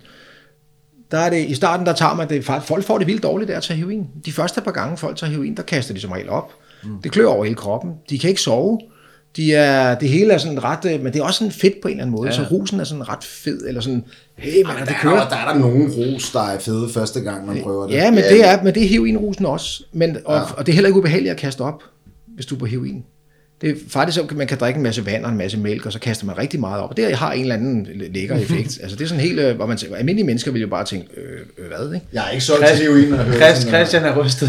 [1.10, 3.56] der er det, i starten der tager man det, folk får det vildt dårligt der
[3.56, 4.06] at tage heroin.
[4.24, 6.52] De første par gange folk tager heroin, der kaster de som regel op.
[6.84, 7.02] Mm.
[7.02, 7.94] Det klør over hele kroppen.
[8.10, 8.80] De kan ikke sove.
[9.36, 11.88] De er, det hele er sådan ret, øh, men det er også sådan fedt på
[11.88, 12.34] en eller anden måde, ja.
[12.36, 14.04] så rusen er sådan ret fed, eller sådan,
[14.36, 15.14] hey man, Der det er, kører.
[15.14, 17.94] der, der er der nogle rus, der er fede første gang, man prøver det.
[17.94, 19.84] Ja, men det er, men det er heroinrusen også.
[19.92, 20.42] Men, og, ja.
[20.56, 21.82] og det er heller ikke ubehageligt at kaste op,
[22.34, 23.04] hvis du er på heroin.
[23.62, 25.86] Det er faktisk så, at man kan drikke en masse vand og en masse mælk,
[25.86, 26.90] og så kaster man rigtig meget op.
[26.90, 28.78] Og det har en eller anden lækker effekt.
[28.82, 31.08] altså det er sådan helt, øh, hvor man tænker, almindelige mennesker vil jo bare tænke,
[31.16, 32.06] øh, øh hvad, ikke?
[32.12, 33.68] Jeg er ikke solgt til heroin, Christ.
[33.68, 34.48] Christian er rystet.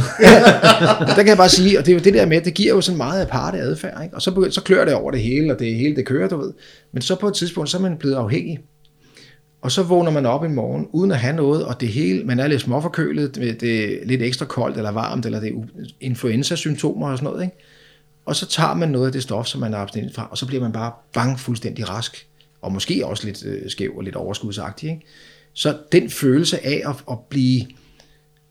[1.00, 2.74] Og der kan jeg bare sige, og det er jo det der med, det giver
[2.74, 4.16] jo sådan meget aparte adfærd, ikke?
[4.16, 6.38] Og så, begy- så klør det over det hele, og det hele det kører, du
[6.38, 6.54] ved.
[6.94, 8.60] Men så på et tidspunkt, så er man blevet afhængig.
[9.62, 12.40] Og så vågner man op i morgen, uden at have noget, og det hele, man
[12.40, 15.54] er lidt småforkølet, det er lidt ekstra koldt eller varmt, eller det er
[16.02, 17.58] influenza-symptomer og sådan noget, ikke?
[18.26, 20.46] Og så tager man noget af det stof, som man er abstinent fra, og så
[20.46, 22.28] bliver man bare bang fuldstændig rask.
[22.62, 25.06] Og måske også lidt øh, skæv og lidt overskudsagtig, ikke?
[25.54, 27.66] Så den følelse af at, at blive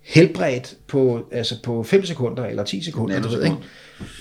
[0.00, 3.56] helbredt på, altså på 5 sekunder eller 10 sekunder, du ved, ikke?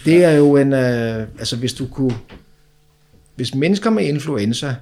[0.06, 2.18] det er jo en, øh, altså hvis du kunne,
[3.36, 4.76] hvis mennesker med influenza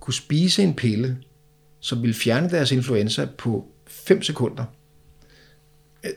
[0.00, 1.16] kunne spise en pille,
[1.80, 4.64] som ville fjerne deres influenza på 5 sekunder,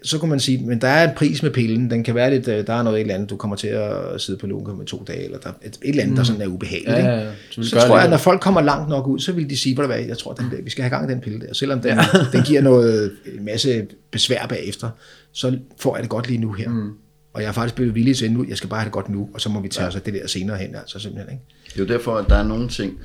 [0.04, 2.48] så kunne man sige, men der er en pris med pillen, den kan være lidt,
[2.48, 4.86] øh, der er noget et eller andet, du kommer til at sidde på lunken med
[4.86, 6.98] to dage, eller der, et, et eller andet, der sådan er ubehageligt.
[6.98, 7.32] Ja, ja, ja.
[7.52, 9.76] Så så tror jeg, at når folk kommer langt nok ud, så vil de sige,
[9.76, 11.98] hvad, jeg tror, den der, vi skal have gang i den pille der, selvom den,
[12.34, 14.90] den giver noget, en masse besvær bagefter,
[15.32, 16.70] så får jeg det godt lige nu her.
[16.70, 16.92] Mm.
[17.34, 19.30] Og jeg er faktisk blevet villig til nu, jeg skal bare have det godt nu,
[19.34, 21.34] og så må vi tage os af det der senere hen, altså simpelthen.
[21.34, 21.44] Ikke?
[21.66, 23.00] Det er jo derfor, at der er nogle ting,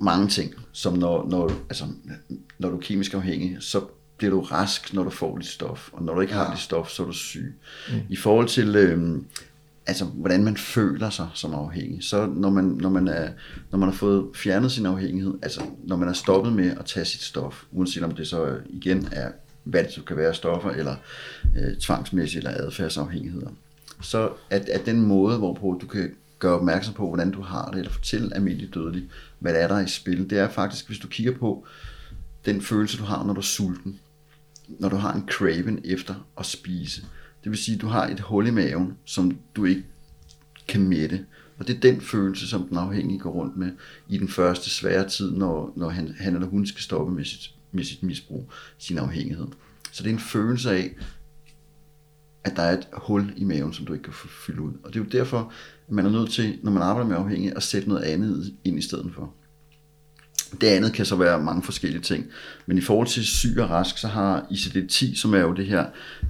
[0.00, 1.84] mange ting, som når, når, altså,
[2.58, 3.80] når du er kemisk afhængig, så
[4.16, 6.90] bliver du rask, når du får dit stof, og når du ikke har dit stof,
[6.90, 7.54] så er du syg.
[7.88, 8.00] Mm.
[8.08, 9.26] I forhold til, øhm,
[9.86, 13.28] altså, hvordan man føler sig som afhængig, så når man, når, man er,
[13.70, 17.04] når man har fået fjernet sin afhængighed, altså når man er stoppet med at tage
[17.04, 19.30] sit stof, uanset om det så igen er,
[19.64, 20.96] hvad det så kan være stoffer, eller
[21.56, 23.50] øh, tvangsmæssige eller adfærdsafhængigheder,
[24.00, 27.78] så at, at den måde, hvorpå du kan gøre opmærksom på, hvordan du har det,
[27.78, 29.06] eller fortælle almindeligt dødeligt,
[29.38, 31.66] hvad der er der er i spil, det er faktisk, hvis du kigger på
[32.46, 34.00] den følelse, du har, når du er sulten,
[34.68, 37.02] når du har en craving efter at spise.
[37.44, 39.84] Det vil sige, at du har et hul i maven, som du ikke
[40.68, 41.26] kan mætte.
[41.58, 43.72] Og det er den følelse, som den afhængige går rundt med
[44.08, 47.54] i den første svære tid, når, når han, han eller hun skal stoppe med sit,
[47.72, 49.46] med sit misbrug, sin afhængighed.
[49.92, 50.94] Så det er en følelse af,
[52.44, 54.72] at der er et hul i maven, som du ikke kan fylde ud.
[54.82, 55.52] Og det er jo derfor,
[55.88, 58.78] at man er nødt til, når man arbejder med afhængighed, at sætte noget andet ind
[58.78, 59.34] i stedet for.
[60.60, 62.26] Det andet kan så være mange forskellige ting.
[62.66, 65.84] Men i forhold til syg og rask, så har ICD-10, som er jo det her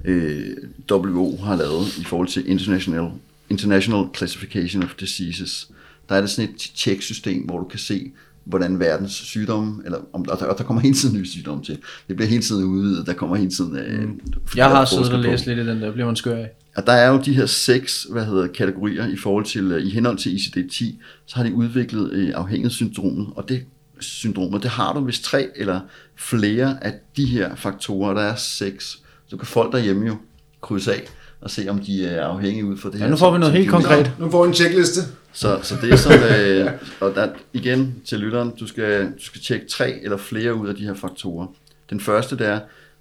[0.05, 0.57] øh,
[0.91, 3.11] WHO har lavet i forhold til International,
[3.49, 5.67] International Classification of Diseases,
[6.09, 8.11] der er det sådan et tjeksystem, hvor du kan se,
[8.43, 11.77] hvordan verdens sygdomme, eller om, og, der, og der kommer hele tiden nye sygdomme til.
[12.07, 13.77] Det bliver hele tiden udvidet, der kommer hele tiden...
[13.77, 14.09] Øh,
[14.45, 16.49] fordi Jeg der har siddet og læst lidt i den der, bliver man skør af.
[16.75, 19.89] Og der er jo de her seks hvad hedder, kategorier i forhold til, øh, i
[19.89, 20.85] henhold til ICD-10,
[21.25, 23.65] så har de udviklet øh, afhængighedssyndromet, og det
[23.99, 25.79] syndromet, det har du, hvis tre eller
[26.15, 30.17] flere af de her faktorer, der er seks, så kan folk derhjemme jo
[30.61, 31.03] krydse af
[31.41, 33.09] og se, om de er afhængige ud for det Ja, her.
[33.11, 34.11] nu får vi noget helt konkret.
[34.19, 35.01] Nu får vi en checkliste.
[35.33, 39.41] Så, så det er som, øh, og der, igen til lytteren, du skal, du skal
[39.41, 41.47] tjekke tre eller flere ud af de her faktorer.
[41.89, 42.59] Den første det er,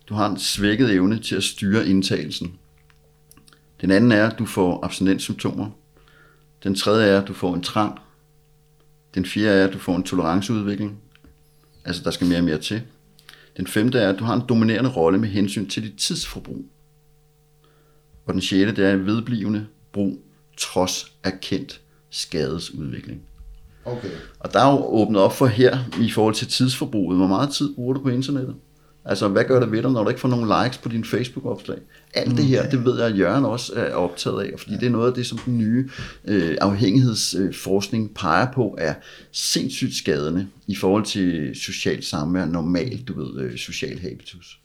[0.09, 2.55] du har en svækket evne til at styre indtagelsen.
[3.80, 5.66] Den anden er, at du får abstinenssymptomer.
[6.64, 7.99] Den tredje er, at du får en trang.
[9.14, 10.98] Den fjerde er, at du får en toleranceudvikling.
[11.84, 12.82] Altså, der skal mere og mere til.
[13.56, 16.64] Den femte er, at du har en dominerende rolle med hensyn til dit tidsforbrug.
[18.26, 20.18] Og den sjette, det er vedblivende brug
[20.56, 23.22] trods erkendt skadesudvikling.
[23.84, 24.10] Okay.
[24.38, 27.18] Og der er jo åbnet op for her i forhold til tidsforbruget.
[27.18, 28.54] Hvor meget tid bruger du på internettet?
[29.07, 31.78] Altså, hvad gør det ved dig, når du ikke får nogen likes på din Facebook-opslag?
[32.14, 34.90] Alt det her, det ved jeg, at Jørgen også er optaget af, fordi det er
[34.90, 35.88] noget af det, som den nye
[36.24, 38.94] øh, afhængighedsforskning peger på, er
[39.32, 44.59] sindssygt skadende i forhold til socialt samvær, normalt, du ved, øh, social habitus.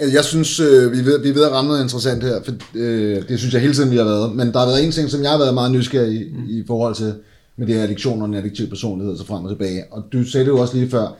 [0.00, 2.42] Altså, jeg synes, øh, vi, er ved, vi er ved at ramme noget interessant her,
[2.44, 4.36] for øh, det synes jeg hele tiden, vi har været.
[4.36, 6.44] Men der har været en ting, som jeg har været meget nysgerrig i, mm.
[6.48, 7.14] i forhold til
[7.56, 9.84] med det her addiktion og en addiktiv personlighed, så frem og tilbage.
[9.90, 11.16] Og du sagde det jo også lige før,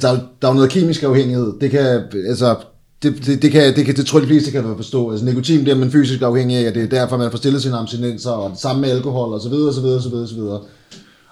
[0.00, 1.52] der, er- der er jo noget kemisk afhængighed.
[1.60, 2.54] Det kan, altså,
[3.02, 5.10] det, det, det, kan, det, kan, det tror jeg, de fleste kan forstå.
[5.10, 7.76] Altså nikotin bliver man fysisk afhængig af, og det er derfor, man får stillet sine
[7.76, 10.22] abstinenser, og det samme med alkohol, og så videre, og så videre, og så videre,
[10.24, 10.60] og så videre.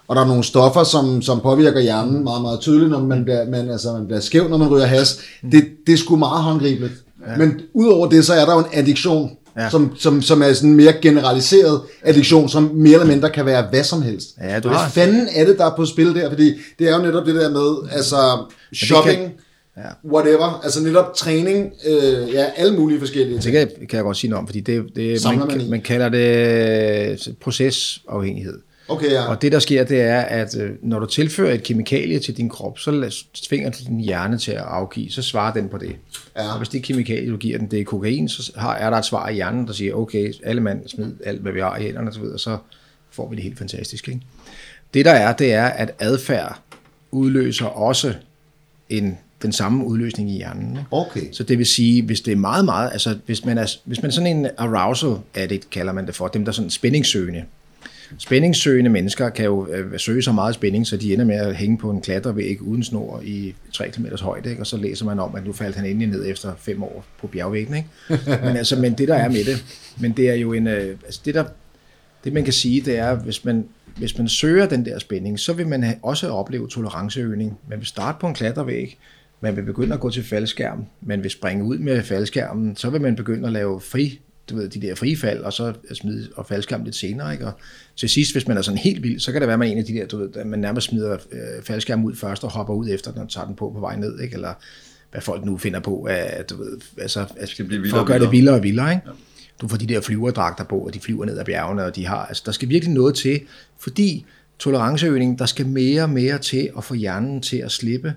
[0.08, 3.50] Og der er nogle stoffer, som, som påvirker hjernen meget, meget tydeligt, når man bliver,
[3.50, 5.18] man, altså, man bliver skæv, når man ryger has.
[5.52, 6.92] Det, det er sgu meget håndgribeligt.
[7.28, 7.36] Ja.
[7.38, 9.30] Men udover det, så er der jo en addiktion,
[9.64, 9.70] ja.
[9.70, 13.66] Som, som, som er sådan en mere generaliseret addiktion, som mere eller mindre kan være
[13.70, 14.28] hvad som helst.
[14.40, 16.28] Ja, du Hvad har- fanden er det, der er på spil der?
[16.28, 18.16] Fordi det er jo netop det der med, altså
[18.74, 19.30] shopping, kan-
[19.76, 20.10] ja.
[20.12, 23.54] whatever, altså netop træning, øh, ja, alle mulige forskellige Det ting.
[23.56, 27.28] kan, kan jeg godt sige noget om, fordi det, det man, man man kalder det
[27.40, 28.58] procesafhængighed.
[28.90, 29.22] Okay, ja.
[29.22, 32.48] Og det, der sker, det er, at øh, når du tilfører et kemikalie til din
[32.48, 35.96] krop, så tvinger din hjerne til at afgive, så svarer den på det.
[36.36, 36.52] Ja.
[36.52, 39.04] Og hvis det kemikalie, du giver den, det er kokain, så har, er der et
[39.04, 42.08] svar i hjernen, der siger, okay, alle mand smid alt, hvad vi har i hænderne
[42.08, 42.58] og så videre, så
[43.10, 44.08] får vi det helt fantastisk.
[44.08, 44.20] Ikke?
[44.94, 46.60] Det, der er, det er, at adfærd
[47.10, 48.14] udløser også
[48.88, 50.70] en, den samme udløsning i hjernen.
[50.70, 50.84] Ikke?
[50.90, 51.32] Okay.
[51.32, 54.10] Så det vil sige, hvis det er meget, meget, altså hvis man er, hvis man
[54.10, 57.44] er sådan en arousal addict, kalder man det for, dem der er sådan spændingssøgende.
[58.18, 61.78] Spændingssøgende mennesker kan jo øh, søge så meget spænding, så de ender med at hænge
[61.78, 64.62] på en klatrevæg uden snor i 3 km højde, ikke?
[64.62, 67.26] og så læser man om, at nu faldt han endelig ned efter fem år på
[67.26, 67.76] bjergvæggen.
[67.76, 67.88] Ikke?
[68.44, 69.64] Men, altså, men det der er med det,
[70.00, 71.44] men det er jo en, øh, altså det der,
[72.24, 73.64] det man kan sige, det er, hvis man,
[73.96, 77.58] hvis man søger den der spænding, så vil man have- også opleve toleranceøgning.
[77.68, 78.98] Man vil starte på en klatrevæg,
[79.40, 83.00] man vil begynde at gå til faldskærm, man vil springe ud med faldskærmen, så vil
[83.00, 84.20] man begynde at lave fri,
[84.50, 87.32] du ved, de der frifald, og så smide og faldskærm lidt senere.
[87.32, 87.46] Ikke?
[87.46, 87.52] Og
[87.96, 89.72] til sidst, hvis man er sådan helt vild, så kan det være, at man er
[89.72, 92.74] en af de der, du ved, man nærmest smider øh, faldskærm ud først og hopper
[92.74, 94.34] ud efter, når man tager den på på vej ned, ikke?
[94.34, 94.54] eller
[95.10, 98.06] hvad folk nu finder på, at, du ved, altså, at, skal blive for at og
[98.06, 98.54] gøre det vildere.
[98.54, 98.90] og vildere.
[98.90, 99.02] Ikke?
[99.60, 102.26] Du får de der flyverdragter på, og de flyver ned ad bjergene, og de har,
[102.26, 103.40] altså der skal virkelig noget til,
[103.78, 104.26] fordi
[104.58, 108.14] toleranceøgning, der skal mere og mere til at få hjernen til at slippe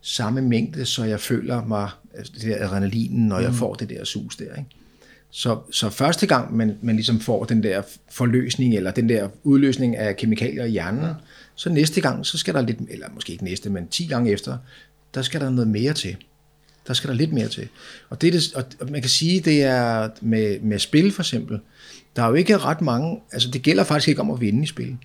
[0.00, 4.04] samme mængde, så jeg føler mig, altså det der adrenalinen, når jeg får det der
[4.04, 4.44] sus der.
[4.44, 4.70] Ikke?
[5.34, 9.96] Så, så første gang, man, man ligesom får den der forløsning, eller den der udløsning
[9.96, 11.04] af kemikalier i hjernen,
[11.54, 14.58] så næste gang, så skal der lidt, eller måske ikke næste, men 10 gange efter,
[15.14, 16.16] der skal der noget mere til.
[16.86, 17.68] Der skal der lidt mere til.
[18.08, 21.60] Og, det, er det, og man kan sige, det er med, med spil for eksempel,
[22.16, 24.66] der er jo ikke ret mange, altså det gælder faktisk ikke om at vinde i
[24.66, 24.96] spil.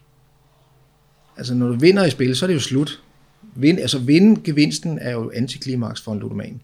[1.37, 3.01] Altså når du vinder i spil, så er det jo slut.
[3.55, 6.61] Vind, altså vinde gevinsten er jo antiklimaks for en ludoman.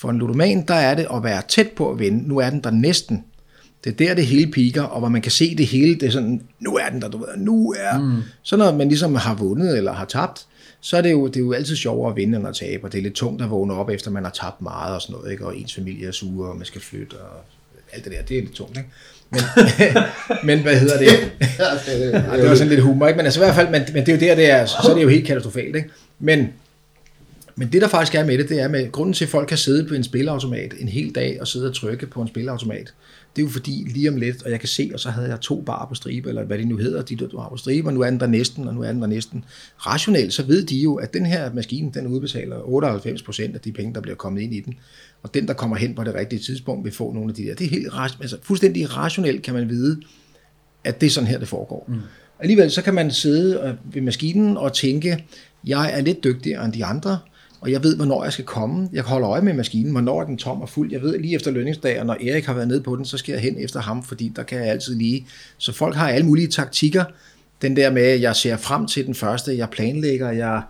[0.00, 2.28] For en ludoman, der er det at være tæt på at vinde.
[2.28, 3.24] Nu er den der næsten.
[3.84, 6.10] Det er der, det hele piker, og hvor man kan se det hele, det er
[6.10, 7.98] sådan, nu er den der, du ved, nu er.
[7.98, 8.22] Mm.
[8.42, 10.46] Så når man ligesom har vundet eller har tabt,
[10.80, 12.92] så er det jo, det er jo altid sjovere at vinde end at tabe, og
[12.92, 15.32] det er lidt tungt at vågne op, efter man har tabt meget og sådan noget,
[15.32, 15.46] ikke?
[15.46, 17.44] og ens familie er sure, og man skal flytte, og
[17.92, 18.88] alt det der, det er lidt tungt, ikke?
[19.30, 19.40] Men,
[20.56, 21.08] men hvad hedder det?
[21.58, 23.16] Ja, det var sådan lidt humor, ikke?
[23.16, 24.94] Men altså i hvert fald, men, men det er jo der, det er, så er
[24.94, 25.88] det jo helt katastrofalt, ikke?
[26.18, 26.48] Men,
[27.56, 29.58] men det der faktisk er med det, det er med, grunden til, at folk kan
[29.58, 32.94] sidde på en spilleautomat en hel dag og sidde og trykke på en spilleautomat,
[33.36, 35.40] det er jo fordi lige om lidt, og jeg kan se, og så havde jeg
[35.40, 37.88] to bar på stribe, eller hvad det nu hedder, de der du har på stribe,
[37.88, 39.44] og nu er den der næsten, og nu er den der næsten.
[39.76, 43.94] Rationelt, så ved de jo, at den her maskine, den udbetaler 98% af de penge,
[43.94, 44.74] der bliver kommet ind i den.
[45.22, 47.54] Og den, der kommer hen på det rigtige tidspunkt, vil få nogle af de der.
[47.54, 47.88] Det er helt
[48.20, 50.00] altså, fuldstændig rationelt, kan man vide,
[50.84, 51.84] at det er sådan her, det foregår.
[51.88, 52.00] Mm.
[52.40, 55.24] Alligevel så kan man sidde øh, ved maskinen og tænke,
[55.66, 57.18] jeg er lidt dygtigere end de andre,
[57.60, 58.88] og jeg ved, hvornår jeg skal komme.
[58.92, 60.92] Jeg holder øje med maskinen, hvornår er den tom og fuld.
[60.92, 63.32] Jeg ved lige efter lønningsdag, og når Erik har været nede på den, så skal
[63.32, 65.26] jeg hen efter ham, fordi der kan jeg altid lige.
[65.58, 67.04] Så folk har alle mulige taktikker.
[67.62, 70.62] Den der med, at jeg ser frem til den første, jeg planlægger, jeg,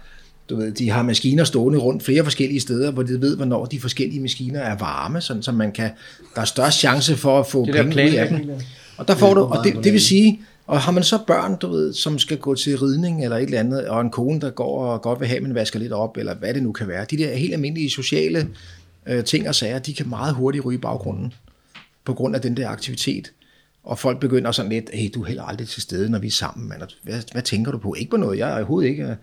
[0.51, 3.81] du ved, de har maskiner stående rundt flere forskellige steder, hvor de ved, hvornår de
[3.81, 5.91] forskellige maskiner er varme, sådan så man kan,
[6.35, 8.51] der er størst chance for at få Det penge ud af dem.
[8.97, 11.69] Og der får du, og det, det vil sige, og har man så børn, du
[11.69, 14.85] ved, som skal gå til ridning eller et eller andet, og en kone, der går
[14.85, 17.05] og godt vil have, at man vasker lidt op, eller hvad det nu kan være.
[17.05, 18.49] De der helt almindelige sociale
[19.07, 21.33] øh, ting og sager, de kan meget hurtigt ryge i baggrunden,
[22.05, 23.33] på grund af den der aktivitet.
[23.85, 26.31] Og folk begynder sådan lidt, hey, du er heller aldrig til stede, når vi er
[26.31, 26.69] sammen.
[26.69, 26.83] Man.
[27.03, 27.95] Hvad, hvad tænker du på?
[27.95, 28.39] Ikke på noget.
[28.39, 29.03] Jeg er overhovedet ikke...
[29.03, 29.17] Øh.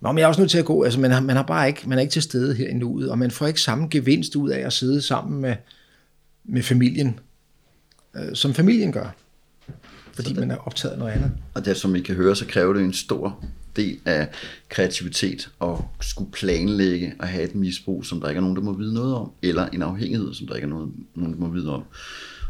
[0.00, 0.82] Nå, men jeg er også nødt til at gå.
[0.82, 3.10] Altså, man, har, man, har bare ikke, man er ikke til stede her i nuet,
[3.10, 5.54] og man får ikke samme gevinst ud af at sidde sammen med,
[6.44, 7.20] med familien,
[8.16, 9.14] øh, som familien gør.
[10.22, 11.32] Fordi man er optaget af noget andet.
[11.54, 13.44] Og det, som I kan høre, så kræver det en stor
[13.76, 14.28] del af
[14.68, 18.72] kreativitet og skulle planlægge at have et misbrug, som der ikke er nogen, der må
[18.72, 21.74] vide noget om, eller en afhængighed, som der ikke er nogen, nogen der må vide
[21.74, 21.82] om.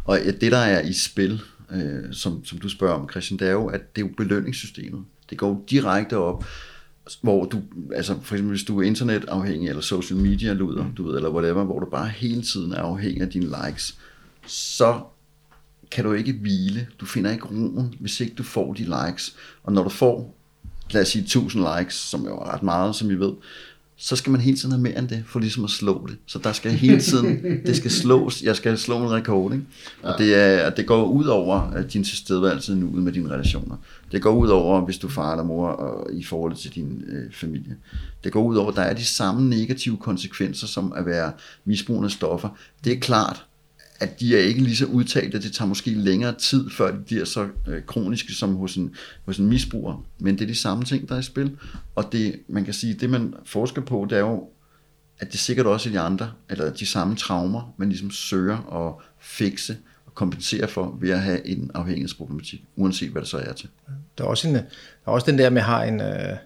[0.05, 1.43] Og det, der er i spil,
[1.73, 5.05] øh, som, som du spørger om, Christian, det er jo, at det er jo belønningssystemet.
[5.31, 6.45] Det går direkte op,
[7.23, 7.62] hvor du,
[7.95, 11.64] altså for eksempel hvis du er internetafhængig, eller social media luder, du ved, eller whatever,
[11.64, 13.99] hvor du bare hele tiden er afhængig af dine likes,
[14.47, 15.01] så
[15.91, 16.86] kan du ikke hvile.
[17.01, 19.36] Du finder ikke roen, hvis ikke du får de likes.
[19.62, 20.39] Og når du får,
[20.91, 23.32] lad os sige 1000 likes, som jo er ret meget, som I ved,
[24.01, 26.16] så skal man hele tiden have mere end det, for ligesom at slå det.
[26.26, 29.64] Så der skal hele tiden, det skal slås, jeg skal slå en rekord, ikke?
[30.03, 33.76] Og det, er, det går ud over din tilstedeværelse nu med dine relationer.
[34.12, 37.03] Det går ud over, hvis du er far eller mor og, i forhold til din
[37.09, 37.76] øh, familie.
[38.24, 41.32] Det går ud over, der er de samme negative konsekvenser som at være
[41.64, 42.49] misbrugende stoffer.
[42.84, 43.45] Det er klart,
[44.01, 47.25] at de er ikke lige så udtalte, det tager måske længere tid, før de bliver
[47.25, 48.95] så øh, kroniske som hos en,
[49.25, 50.05] hos en misbruger.
[50.19, 51.57] Men det er de samme ting, der er i spil.
[51.95, 54.49] Og det, man kan sige, det man forsker på, det er jo,
[55.19, 59.05] at det sikkert også i de andre, eller de samme traumer, man ligesom søger at
[59.21, 59.77] fikse
[60.07, 63.69] og kompensere for ved at have en afhængighedsproblematik, uanset hvad det så er til.
[64.19, 64.63] Der er også, en, der
[65.07, 66.37] er også den der med, at har en, øh,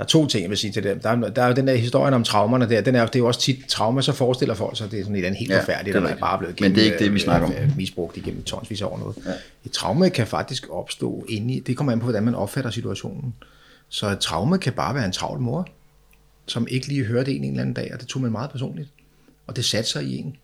[0.00, 1.02] der er to ting, jeg vil sige til det.
[1.02, 3.18] Der er, der er jo den der historien om traumerne der, den er, det er
[3.18, 5.60] jo også tit trauma, så forestiller folk sig, det er sådan et andet helt ja,
[5.60, 7.52] forfærdeligt, der er bare blevet gennem, Men det er ikke det, vi snakker om.
[7.52, 9.16] Øh, misbrugt igennem tonsvis over noget.
[9.26, 9.30] Ja.
[9.64, 13.34] Et traume kan faktisk opstå inde i, det kommer an på, hvordan man opfatter situationen.
[13.88, 15.68] Så et traume kan bare være en travl mor,
[16.46, 18.88] som ikke lige hørte en en eller anden dag, og det tog man meget personligt.
[19.46, 20.36] Og det satte sig i en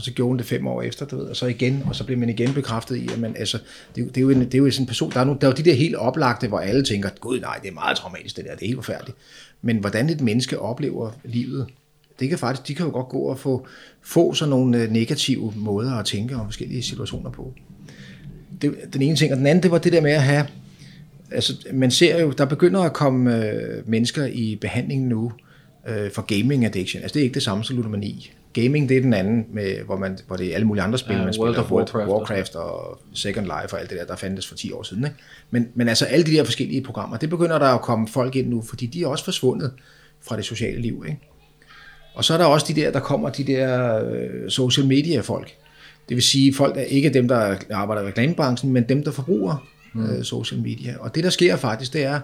[0.00, 2.04] og så gjorde hun det fem år efter, du ved, og så igen, og så
[2.04, 3.58] blev man igen bekræftet i, at man, altså,
[3.96, 5.46] det, det, er jo en, det er jo sådan en person, der er, nogle, der
[5.46, 8.36] er jo de der helt oplagte, hvor alle tænker, gud nej, det er meget traumatisk
[8.36, 9.18] det der, det er helt forfærdeligt.
[9.62, 11.66] Men hvordan et menneske oplever livet,
[12.20, 13.66] det kan faktisk, de kan jo godt gå og få,
[14.02, 17.54] få sådan nogle øh, negative måder at tænke om forskellige situationer på.
[18.62, 20.46] Det, den ene ting, og den anden, det var det der med at have,
[21.30, 25.32] altså man ser jo, der begynder at komme øh, mennesker i behandling nu
[25.88, 27.02] øh, for gaming addiction.
[27.02, 28.32] Altså det er ikke det samme som ludomani.
[28.52, 31.12] Gaming, det er den anden, med, hvor, man, hvor det er alle mulige andre spil,
[31.12, 31.64] ja, man World spiller.
[31.64, 34.82] Of Warcraft, Warcraft og Second Life og alt det der, der fandtes for 10 år
[34.82, 35.04] siden.
[35.04, 35.16] Ikke?
[35.50, 38.48] Men, men altså alle de der forskellige programmer, det begynder der at komme folk ind
[38.48, 39.72] nu, fordi de er også forsvundet
[40.28, 41.04] fra det sociale liv.
[41.08, 41.20] Ikke?
[42.14, 45.50] Og så er der også de der, der kommer de der øh, social media folk.
[46.08, 49.66] Det vil sige folk, der ikke dem, der arbejder i reklamebranchen, men dem, der forbruger
[49.94, 50.10] mm.
[50.10, 50.94] øh, social media.
[50.98, 52.20] Og det, der sker faktisk, det er,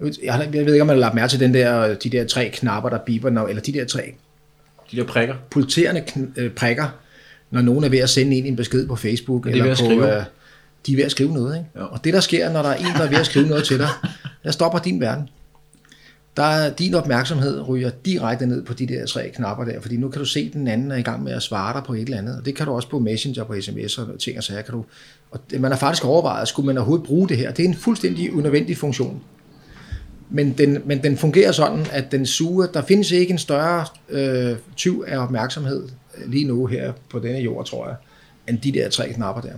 [0.00, 2.50] jeg, jeg ved ikke, om man har lagt mærke til den der, de der tre
[2.54, 4.14] knapper, der biber, når, eller de der tre
[4.90, 5.34] de der prikker.
[5.50, 6.04] Pulterende
[6.36, 6.88] øh, prikker,
[7.50, 9.46] når nogen er ved at sende en en besked på Facebook.
[9.46, 10.22] eller på, øh,
[10.86, 11.56] de er ved at skrive noget.
[11.56, 11.68] Ikke?
[11.76, 11.84] Ja.
[11.84, 13.78] Og det, der sker, når der er en, der er ved at skrive noget til
[13.78, 13.88] dig,
[14.44, 15.28] der stopper din verden.
[16.36, 20.08] Der er din opmærksomhed ryger direkte ned på de der tre knapper der, fordi nu
[20.08, 22.00] kan du se, at den anden er i gang med at svare dig på et
[22.00, 22.38] eller andet.
[22.38, 24.62] Og det kan du også på Messenger, på sms og ting og sager.
[24.62, 24.84] Kan du,
[25.30, 27.52] og man har faktisk overvejet, skulle man overhovedet bruge det her?
[27.52, 29.22] Det er en fuldstændig unødvendig funktion
[30.30, 34.56] men den, men den fungerer sådan, at den suger, der findes ikke en større øh,
[34.76, 35.88] tyv af opmærksomhed
[36.26, 37.96] lige nu her på denne jord, tror jeg,
[38.48, 39.52] end de der tre knapper der.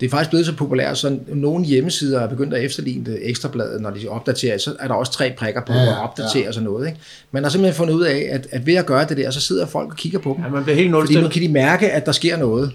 [0.00, 3.80] Det er faktisk blevet så populært, så nogle hjemmesider er begyndt at efterligne det ekstrabladet,
[3.80, 6.48] når de opdaterer, så er der også tre prikker på ja, at opdatere ja.
[6.48, 6.86] og sådan noget.
[6.86, 6.98] Ikke?
[7.30, 9.66] Man har simpelthen fundet ud af, at, at ved at gøre det der, så sidder
[9.66, 10.44] folk og kigger på dem.
[10.44, 12.72] Ja, man bliver helt fordi nu kan de mærke, at der sker noget.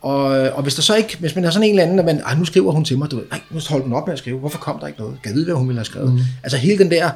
[0.00, 2.38] Og, og hvis der så ikke, hvis man er sådan en eller anden, at man,
[2.38, 4.38] nu skriver hun til mig, du ved, nej, nu holder den op med at skrive,
[4.38, 5.16] hvorfor kom der ikke noget?
[5.22, 6.12] Kan jeg vide, hvad hun ville have skrevet?
[6.12, 6.20] Mm.
[6.42, 7.10] Altså hele den der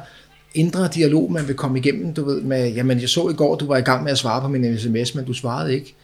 [0.55, 3.67] indre dialog, man vil komme igennem, du ved, med, jamen jeg så i går, du
[3.67, 5.95] var i gang med at svare på min sms, men du svarede ikke.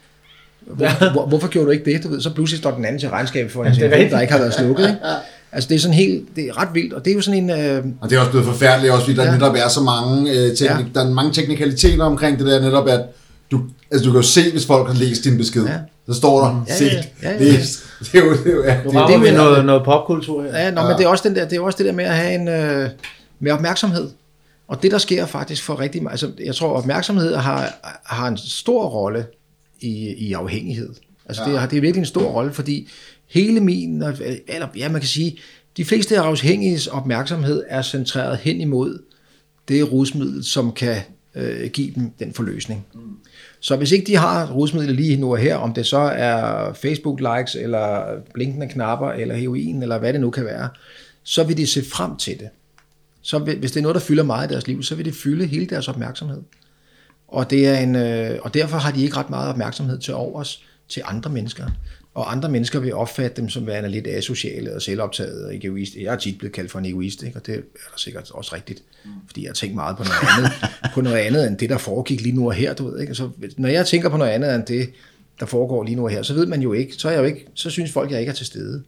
[0.61, 1.11] Hvor, ja.
[1.11, 2.03] hvor, hvorfor gjorde du ikke det?
[2.03, 4.33] Du ved, så pludselig står den anden til regnskab for en ja, telefon, der ikke
[4.33, 4.87] har været slukket.
[4.87, 4.99] Ikke?
[5.51, 7.49] Altså det er sådan helt, det er ret vildt, og det er jo sådan en...
[7.49, 7.85] Øh...
[8.01, 9.31] Og det er også blevet forfærdeligt, også fordi der ja.
[9.31, 10.99] netop er så mange, øh, teknik, ja.
[10.99, 13.01] der er mange teknikaliteter omkring det der netop, at
[13.51, 13.61] du,
[13.91, 15.65] altså du kan jo se, hvis folk har læst din besked.
[15.65, 15.77] Ja.
[16.07, 17.37] Så står der, ja, set, ja, ja, ja.
[17.37, 17.83] læst.
[17.99, 20.59] Det er jo, det er jo, ja, det, det, noget, noget popkultur her.
[20.59, 20.87] Ja, nå, ja.
[20.87, 22.47] men det er, også den der, det er også det der med at have en,
[22.47, 22.89] øh,
[23.39, 24.09] med opmærksomhed.
[24.67, 27.73] Og det, der sker faktisk for rigtig meget, altså jeg tror, opmærksomhed har,
[28.03, 29.25] har en stor rolle
[29.79, 30.89] i, i afhængighed.
[31.25, 31.51] Altså ja.
[31.51, 32.89] det, har, det er virkelig en stor rolle, fordi
[33.27, 34.03] hele min,
[34.47, 35.37] eller ja, man kan sige,
[35.77, 38.99] de fleste afhængiges opmærksomhed er centreret hen imod
[39.67, 40.97] det rusmiddel, som kan
[41.35, 42.85] øh, give dem den forløsning.
[42.93, 43.01] Mm.
[43.59, 47.55] Så hvis ikke de har rusmidler lige nu og her, om det så er Facebook-likes,
[47.55, 48.03] eller
[48.33, 50.69] blinkende knapper, eller heroin, eller hvad det nu kan være,
[51.23, 52.49] så vil de se frem til det.
[53.21, 55.15] Så vil, hvis det er noget, der fylder meget i deres liv, så vil det
[55.15, 56.41] fylde hele deres opmærksomhed.
[57.27, 60.63] Og, det er en, øh, og derfor har de ikke ret meget opmærksomhed til overs
[60.89, 61.65] til andre mennesker.
[62.19, 65.95] Og andre mennesker vil opfatte dem som værende lidt asociale og selvoptaget og egoist.
[65.95, 67.39] Jeg er tit blevet kaldt for en egoist, ikke?
[67.39, 68.83] og det er da sikkert også rigtigt,
[69.27, 70.51] fordi jeg tænkt meget på noget andet,
[70.95, 72.73] på noget andet end det, der foregik lige nu og her.
[72.73, 73.15] Du ved, ikke?
[73.15, 74.89] Så, når jeg tænker på noget andet end det,
[75.39, 77.25] der foregår lige nu og her, så ved man jo ikke, så, er jeg jo
[77.25, 78.83] ikke, så synes folk, jeg ikke er til stede.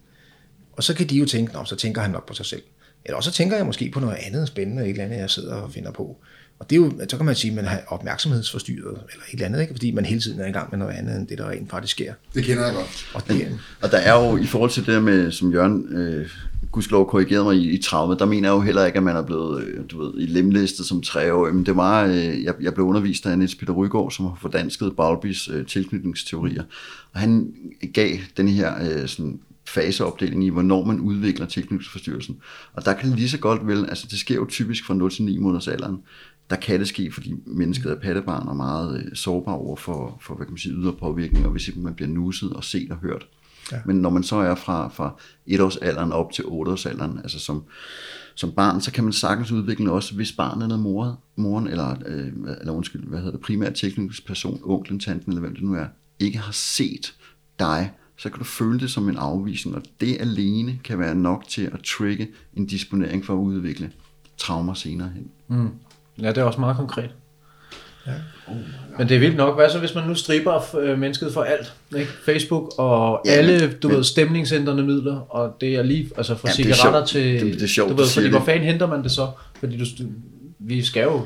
[0.72, 2.64] Og så kan de jo tænke, så tænker han nok på sig selv.
[3.06, 5.56] Eller også så tænker jeg måske på noget andet spændende, et eller andet, jeg sidder
[5.56, 6.18] og finder på.
[6.62, 9.46] Og det er jo, så kan man sige, at man har opmærksomhedsforstyrret, eller et eller
[9.46, 9.74] andet, ikke?
[9.74, 11.92] fordi man hele tiden er i gang med noget andet, end det, der rent faktisk
[11.92, 12.14] sker.
[12.34, 13.10] Det kender jeg godt.
[13.14, 16.30] Og, det, Og der er jo, i forhold til det der med, som Jørgen øh,
[16.72, 19.22] gudskelov korrigerede mig i, i traume, der mener jeg jo heller ikke, at man er
[19.22, 22.86] blevet, øh, du ved, i lemlistet som treårig, men det var, øh, jeg, jeg blev
[22.86, 26.64] undervist af Niels Peter Rygaard, som har fordansket Balbys øh, tilknytningsteorier,
[27.14, 27.54] og han
[27.94, 32.38] gav den her øh, sådan, faseopdeling i, hvornår man udvikler tilknytningsforstyrrelsen.
[32.74, 35.24] Og der kan lige så godt vel, altså det sker jo typisk fra 0 til
[35.24, 35.98] 9 måneders alderen,
[36.52, 40.36] der kan det ske, fordi mennesket er pattebarn og meget øh, sårbar over for, for
[40.36, 43.28] hvad kan man sige, ydre påvirkninger, hvis ikke man bliver nusset og set og hørt.
[43.72, 43.78] Ja.
[43.86, 47.64] Men når man så er fra, fra etårsalderen op til otteårsalderen, altså som,
[48.36, 52.28] som barn, så kan man sagtens udvikle også, hvis barnet er moren, moren eller, øh,
[52.60, 55.86] eller undskyld, hvad hedder det, primært tilknytningsperson, onklen, tanten eller hvem det nu er,
[56.20, 57.16] ikke har set
[57.60, 61.48] dig, så kan du føle det som en afvisning, og det alene kan være nok
[61.48, 63.92] til at trigge en disponering for at udvikle
[64.38, 65.30] traumer senere hen.
[65.48, 65.70] Mm.
[66.22, 67.10] Ja, det er også meget konkret.
[68.08, 68.12] Ja.
[68.98, 69.56] Men det er vildt nok.
[69.56, 71.74] Hvad så, hvis man nu striber øh, mennesket for alt?
[71.98, 72.12] Ikke?
[72.26, 76.48] Facebook og Ja, alle, du men- ved, stemningsændrende midler, og det er lige, altså fra
[76.50, 77.08] Ja, det er cigaretter sjovt.
[77.10, 79.28] til, Det- det er sjovt, du ved, fordi hvor fanden henter man det så?
[79.60, 79.86] Fordi du,
[80.60, 81.22] vi skal jo,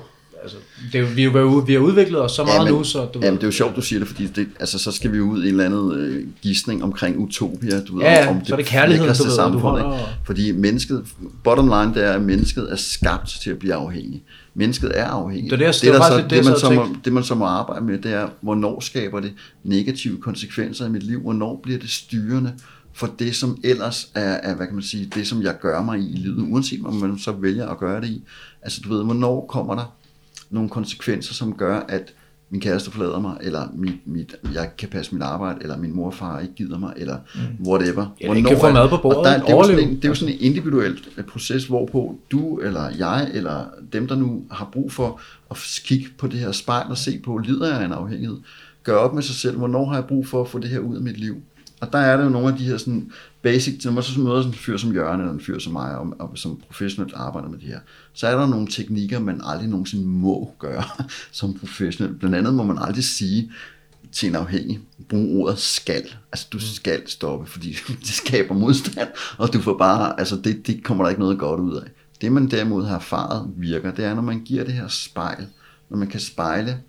[0.45, 0.57] altså,
[0.91, 3.19] det er, vi, er jo, vi har udviklet os så meget men, nu, så du
[3.19, 5.19] jamen, ved, det er jo sjovt, du siger det, fordi det, altså, så skal vi
[5.19, 8.53] ud i en eller anden øh, gidsning omkring utopia, du ved, Ja, ja, om så
[8.53, 10.05] er det kærligheden, lækreste du ved, du holder- ikke?
[10.25, 11.05] Fordi mennesket,
[11.43, 14.23] bottom line, det er, at mennesket er skabt til at blive afhængig.
[14.53, 15.51] Mennesket er afhængig.
[15.51, 17.35] Det er det, det, det der så, det, det, man så må, det, man så
[17.35, 19.33] må arbejde med, det er, hvornår skaber det
[19.63, 21.21] negative konsekvenser i mit liv?
[21.21, 22.53] Hvornår bliver det styrende
[22.93, 25.99] for det, som ellers er, er, hvad kan man sige, det, som jeg gør mig
[25.99, 28.23] i i livet, uanset om man så vælger at gøre det i.
[28.61, 29.95] Altså, du ved, hvornår kommer der
[30.49, 32.13] nogle konsekvenser, som gør, at
[32.49, 36.05] min kæreste forlader mig, eller mit, mit, jeg kan passe mit arbejde, eller min mor
[36.05, 37.17] og far ikke gider mig, eller
[37.67, 38.15] whatever.
[38.19, 40.09] Eller ikke kan få mad på bordet, og der, det, er sådan en, det er
[40.09, 44.69] jo sådan en individuel øh, proces, hvorpå du, eller jeg, eller dem, der nu har
[44.71, 45.21] brug for
[45.51, 48.37] at kigge på det her spejl og se på, lider jeg af en afhængighed,
[48.83, 50.95] gør op med sig selv, hvornår har jeg brug for at få det her ud
[50.95, 51.41] af mit liv.
[51.85, 53.11] Og der er det jo nogle af de her sådan
[53.41, 55.97] basic, når man så møder sådan en fyr som Jørgen, eller en fyr som mig,
[55.97, 57.79] og, og som professionelt arbejder med det her,
[58.13, 60.83] så er der nogle teknikker, man aldrig nogensinde må gøre
[61.31, 62.13] som professionel.
[62.13, 63.51] Blandt andet må man aldrig sige
[64.11, 64.79] til en afhængig,
[65.09, 66.03] brug ordet skal.
[66.31, 70.83] Altså du skal stoppe, fordi det skaber modstand, og du får bare, altså det, det
[70.83, 71.87] kommer der ikke noget godt ud af.
[72.21, 75.47] Det man derimod har erfaret virker, det er, når man giver det her spejl,
[75.89, 76.79] når man kan spejle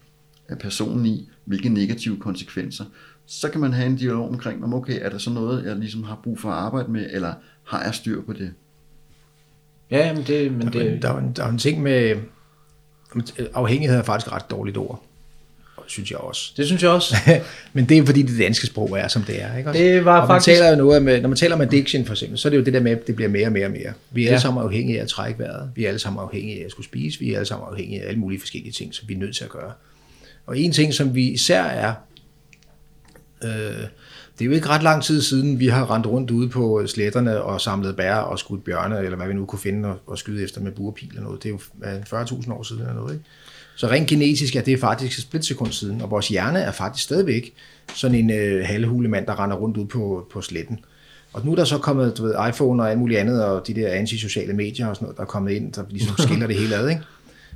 [0.50, 2.84] øh, personen i, hvilke negative konsekvenser,
[3.26, 6.04] så kan man have en dialog omkring, om okay, er der så noget, jeg ligesom
[6.04, 7.32] har brug for at arbejde med, eller
[7.64, 8.52] har jeg styr på det?
[9.90, 12.16] ja, men det, men det, der, er en, der er en ting med...
[13.54, 15.02] Afhængighed er faktisk et ret dårligt ord,
[15.86, 16.52] synes jeg også.
[16.56, 17.14] det synes jeg også.
[17.72, 19.56] Men det er fordi det danske sprog er, som det er.
[19.56, 19.70] Ikke?
[19.70, 19.82] også?
[19.82, 22.12] Det var og man faktisk- taler jo noget med, når man taler om addiction for
[22.12, 23.70] eksempel, så er det jo det der med, at det bliver mere og mere og
[23.70, 23.92] mere.
[24.10, 24.24] Vi er.
[24.24, 24.30] Ja.
[24.30, 25.70] alle sammen afhængige af at trække vejret.
[25.74, 27.18] Vi er alle sammen afhængige af at skulle spise.
[27.20, 29.44] Vi er alle sammen afhængige af alle mulige forskellige ting, som vi er nødt til
[29.44, 29.72] at gøre.
[30.46, 31.94] Og en ting, som vi især er,
[33.44, 33.86] øh,
[34.38, 37.42] det er jo ikke ret lang tid siden, vi har rendt rundt ude på sletterne
[37.42, 40.44] og samlet bær og skudt bjørne, eller hvad vi nu kunne finde og, og skyde
[40.44, 41.42] efter med burpil eller noget.
[41.42, 41.58] Det er jo
[42.22, 43.24] 40.000 år siden eller noget, ikke?
[43.76, 47.54] Så rent genetisk er det faktisk et splitsekund siden, og vores hjerne er faktisk stadigvæk
[47.94, 50.78] sådan en øh, halvhulemand, der render rundt ud på, på sletten.
[51.32, 53.74] Og nu er der så kommet du ved, iPhone og alt muligt andet, og de
[53.74, 56.76] der antisociale medier og sådan noget, der er kommet ind, der ligesom skiller det hele
[56.76, 56.88] ad.
[56.88, 57.02] Ikke?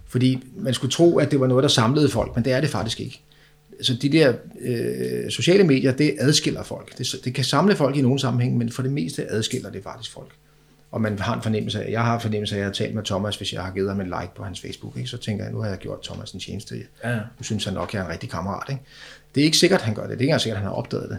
[0.08, 2.70] Fordi man skulle tro, at det var noget, der samlede folk, men det er det
[2.70, 3.22] faktisk ikke.
[3.82, 6.98] Så de der øh, sociale medier, det adskiller folk.
[6.98, 10.12] Det, det kan samle folk i nogle sammenhæng, men for det meste adskiller det faktisk
[10.12, 10.30] folk.
[10.90, 12.94] Og man har en fornemmelse af, jeg har en fornemmelse af, at jeg har talt
[12.94, 15.08] med Thomas, hvis jeg har givet ham en like på hans Facebook, ikke?
[15.08, 16.74] så tænker jeg, nu har jeg gjort Thomas en tjeneste.
[17.04, 17.14] Ja.
[17.14, 18.70] Nu synes han nok, at jeg er en rigtig kammerat.
[18.70, 18.82] Ikke?
[19.34, 20.10] Det er ikke sikkert, han gør det.
[20.10, 21.18] Det er ikke engang sikkert, at han har opdaget det.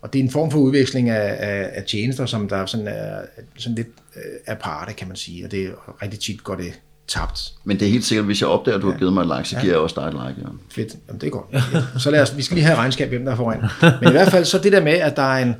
[0.00, 3.22] Og det er en form for udveksling af, af, af tjenester, som der sådan er
[3.56, 5.44] sådan lidt øh, aparte, kan man sige.
[5.44, 6.80] Og det er rigtig tit går det
[7.10, 7.52] tabt.
[7.64, 9.48] Men det er helt sikkert, hvis jeg opdager, at du har givet mig et like,
[9.48, 10.40] så giver jeg også dig et like.
[10.40, 10.60] Jørgen.
[10.70, 10.96] Fedt.
[11.08, 11.46] Jamen, det er godt.
[11.52, 11.60] Ja.
[11.98, 13.60] Så lad os, vi skal lige have regnskab, hvem der er foran.
[13.82, 15.54] Men i hvert fald så det der med, at der er en,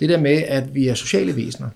[0.00, 1.68] det der med, at vi er sociale væsener.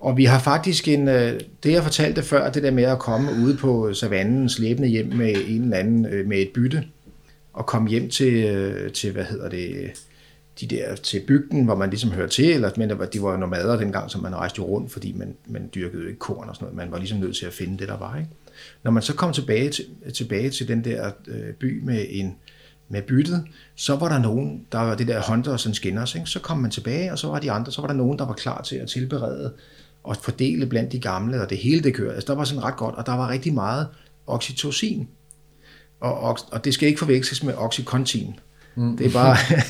[0.00, 3.32] Og vi har faktisk en, øh, det jeg fortalte før, det der med at komme
[3.44, 6.84] ude på savannen, slæbende hjem med en eller anden, øh, med et bytte,
[7.52, 9.74] og komme hjem til, øh, til hvad hedder det,
[10.60, 13.76] de der til bygden, hvor man ligesom hører til, eller, men var- de var nomader
[13.76, 16.64] dengang, så man rejste jo rundt, fordi man, man dyrkede jo ikke korn og sådan
[16.64, 16.76] noget.
[16.76, 18.16] Man var ligesom nødt til at finde det, der var.
[18.16, 18.28] Ikke?
[18.82, 19.84] Når man så kom tilbage til,
[20.14, 22.36] tilbage til den der øh, by med en,
[22.88, 23.44] med byttet,
[23.74, 26.26] så var der nogen, der var det der hunters and skinners, ikke?
[26.26, 28.34] så kom man tilbage, og så var de andre, så var der nogen, der var
[28.34, 29.52] klar til at tilberede
[30.04, 32.14] og fordele blandt de gamle, og det hele det kørte.
[32.14, 33.86] Altså, der var sådan ret godt, og der var rigtig meget
[34.26, 35.08] oxytocin.
[36.00, 38.34] Og, og, og det skal ikke forveksles med oxycontin.
[38.74, 38.96] Mm.
[38.96, 39.36] Det er bare...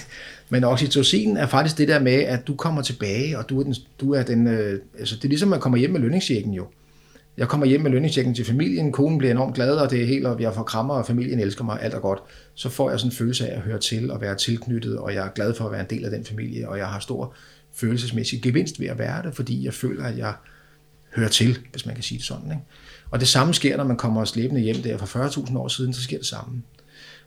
[0.51, 3.74] Men oxytocin er faktisk det der med, at du kommer tilbage, og du er den...
[4.01, 6.66] Du er den øh, altså, det er ligesom, at man kommer hjem med lønningschecken jo.
[7.36, 10.26] Jeg kommer hjem med lønningschecken til familien, konen bliver enormt glad, og det er helt,
[10.26, 12.18] og jeg får krammer, og familien elsker mig, alt er godt.
[12.55, 15.26] Så får jeg sådan en følelse af at høre til og være tilknyttet, og jeg
[15.26, 17.34] er glad for at være en del af den familie, og jeg har stor
[17.74, 20.32] følelsesmæssig gevinst ved at være det, fordi jeg føler, at jeg
[21.14, 22.51] hører til, hvis man kan sige det sådan.
[22.51, 22.62] Ikke?
[23.11, 26.03] Og det samme sker, når man kommer slæbende hjem der for 40.000 år siden, så
[26.03, 26.62] sker det samme.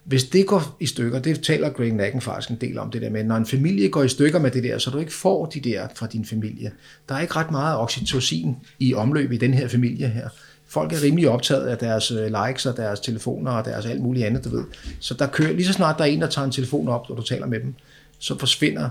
[0.03, 3.09] Hvis det går i stykker, det taler Greg Nacken faktisk en del om det der
[3.09, 5.59] med, når en familie går i stykker med det der, så du ikke får de
[5.59, 6.71] der fra din familie.
[7.09, 10.29] Der er ikke ret meget oxytocin i omløb i den her familie her.
[10.67, 14.25] Folk er rimelig optaget af deres øh, likes og deres telefoner og deres alt muligt
[14.25, 14.63] andet, du ved.
[14.99, 17.17] Så der kører, lige så snart der er en, der tager en telefon op, og
[17.17, 17.73] du taler med dem,
[18.19, 18.89] så forsvinder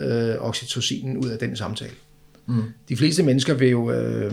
[0.00, 1.92] øh, oxytocinen ud af den samtale.
[2.46, 2.62] Mm.
[2.88, 4.32] De fleste mennesker vil jo, øh,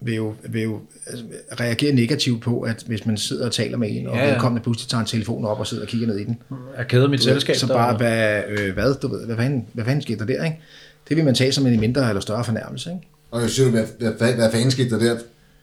[0.00, 1.24] vil jo, vil jo altså,
[1.60, 4.32] reagere negativt på, at hvis man sidder og taler med en, og Ja, ja.
[4.32, 6.38] vedkommende pludselig tager en telefon op og sidder og kigger ned i den.
[6.78, 7.56] Jeg kæder mit selskab.
[7.56, 10.60] Så bare, hvad, øh, hvad, du ved, hvad, fanden, hvad fanden skete der der, ikke?
[11.08, 13.08] Det vil man tage som en mindre eller større fornærmelse, ikke?
[13.30, 15.16] Og jeg synes, hvad, hvad, hvad, hvad fanden skete der der?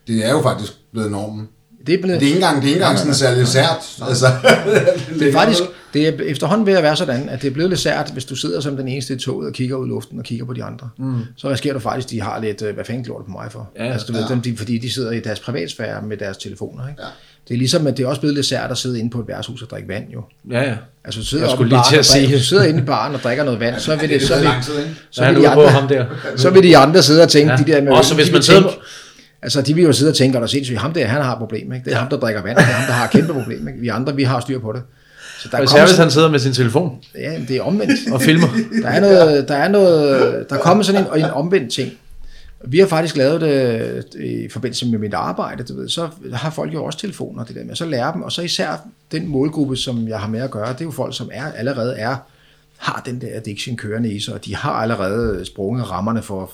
[0.07, 1.47] Det er jo faktisk blevet normen.
[1.88, 3.77] Det er, blevet, Det er ikke engang, det er ikke engang sådan særlig sært.
[4.07, 4.25] Altså,
[5.19, 5.59] det er faktisk,
[5.93, 8.36] det er efterhånden ved at være sådan, at det er blevet lidt sært, hvis du
[8.36, 10.63] sidder som den eneste i toget og kigger ud i luften og kigger på de
[10.63, 10.89] andre.
[10.97, 11.19] Mm.
[11.38, 13.69] Så risikerer du faktisk, at de har lidt, øh, hvad fanden det på mig for?
[13.79, 14.19] Ja, altså, du ja.
[14.19, 16.88] ved, dem, de, fordi de sidder i deres privatsfære med deres telefoner.
[16.88, 17.01] Ikke?
[17.01, 17.07] Ja.
[17.47, 19.27] Det er ligesom, at det er også blevet lidt sært at sidde inde på et
[19.27, 20.21] værtshus og drikke vand, jo.
[20.51, 20.75] Ja, ja.
[21.05, 23.15] Altså, du sidder, oppe skulle lige baren til at sige- du sidder inde i baren
[23.15, 24.95] og drikker noget vand, så vil, det, så, vil, tid, ikke?
[25.11, 26.05] så, vil de andre, ham der.
[26.36, 27.57] så vil de andre sidde og tænke, Ja.
[27.57, 28.61] de der med Også hvis man vil sidder
[29.45, 31.37] Altså, de vil jo sidde og tænke, og der sindssygt, ham der, han har et
[31.37, 31.85] problem, ikke?
[31.85, 33.79] Det er ham, der drikker vand, det er ham, der har et kæmpe problem, ikke?
[33.79, 34.81] Vi andre, vi har styr på det.
[35.39, 38.13] Så der kommer især hvis han sidder med sin telefon Ja, det er omvendt.
[38.13, 38.47] og filmer.
[38.81, 41.91] Der er noget, der er noget, der kommer sådan en, en omvendt ting.
[42.67, 46.73] Vi har faktisk lavet det i forbindelse med mit arbejde, du ved, så har folk
[46.73, 50.07] jo også telefoner, det der med, så lærer dem, og så især den målgruppe, som
[50.07, 52.15] jeg har med at gøre, det er jo folk, som er, allerede er,
[52.77, 56.51] har den der addiction kørende i sig, og de har allerede sprunget rammerne for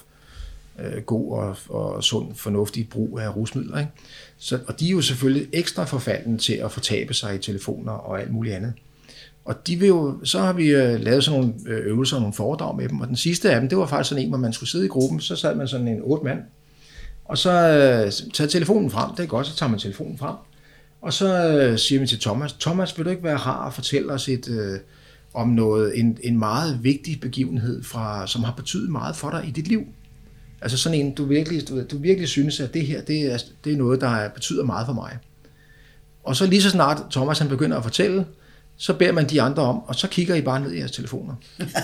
[0.81, 3.79] øh, god og, og sund, fornuftig brug af rusmidler.
[3.79, 3.91] Ikke?
[4.37, 8.21] Så, og de er jo selvfølgelig ekstra forfaldende til at fortabe sig i telefoner og
[8.21, 8.73] alt muligt andet.
[9.45, 12.33] Og de vil jo, så har vi øh, lavet sådan nogle øh, øvelser og nogle
[12.33, 14.53] foredrag med dem, og den sidste af dem, det var faktisk sådan en, hvor man
[14.53, 16.39] skulle sidde i gruppen, så sad man sådan en otte mand,
[17.25, 20.35] og så øh, tager telefonen frem, det er godt, så tager man telefonen frem,
[21.01, 24.13] og så øh, siger vi til Thomas, Thomas, vil du ikke være rar og fortælle
[24.13, 24.79] os et, øh,
[25.33, 29.51] om noget, en, en meget vigtig begivenhed, fra, som har betydet meget for dig i
[29.51, 29.85] dit liv?
[30.61, 33.73] Altså sådan en, du virkelig, du, du virkelig synes, at det her, det er, det
[33.73, 35.17] er noget, der er- betyder meget for mig.
[36.23, 38.25] Og så lige så snart Thomas han begynder at fortælle,
[38.77, 41.33] så beder man de andre om, og så kigger I bare ned i jeres telefoner.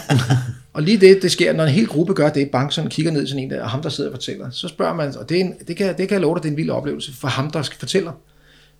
[0.74, 3.24] og lige det, det sker, når en hel gruppe gør det, bank sådan kigger ned
[3.24, 5.38] i sådan en der, og ham der sidder og fortæller, så spørger man, og det,
[5.38, 7.28] er en, det, kan, det kan jeg love dig, det er en vild oplevelse for
[7.28, 8.12] ham, der skal fortæller.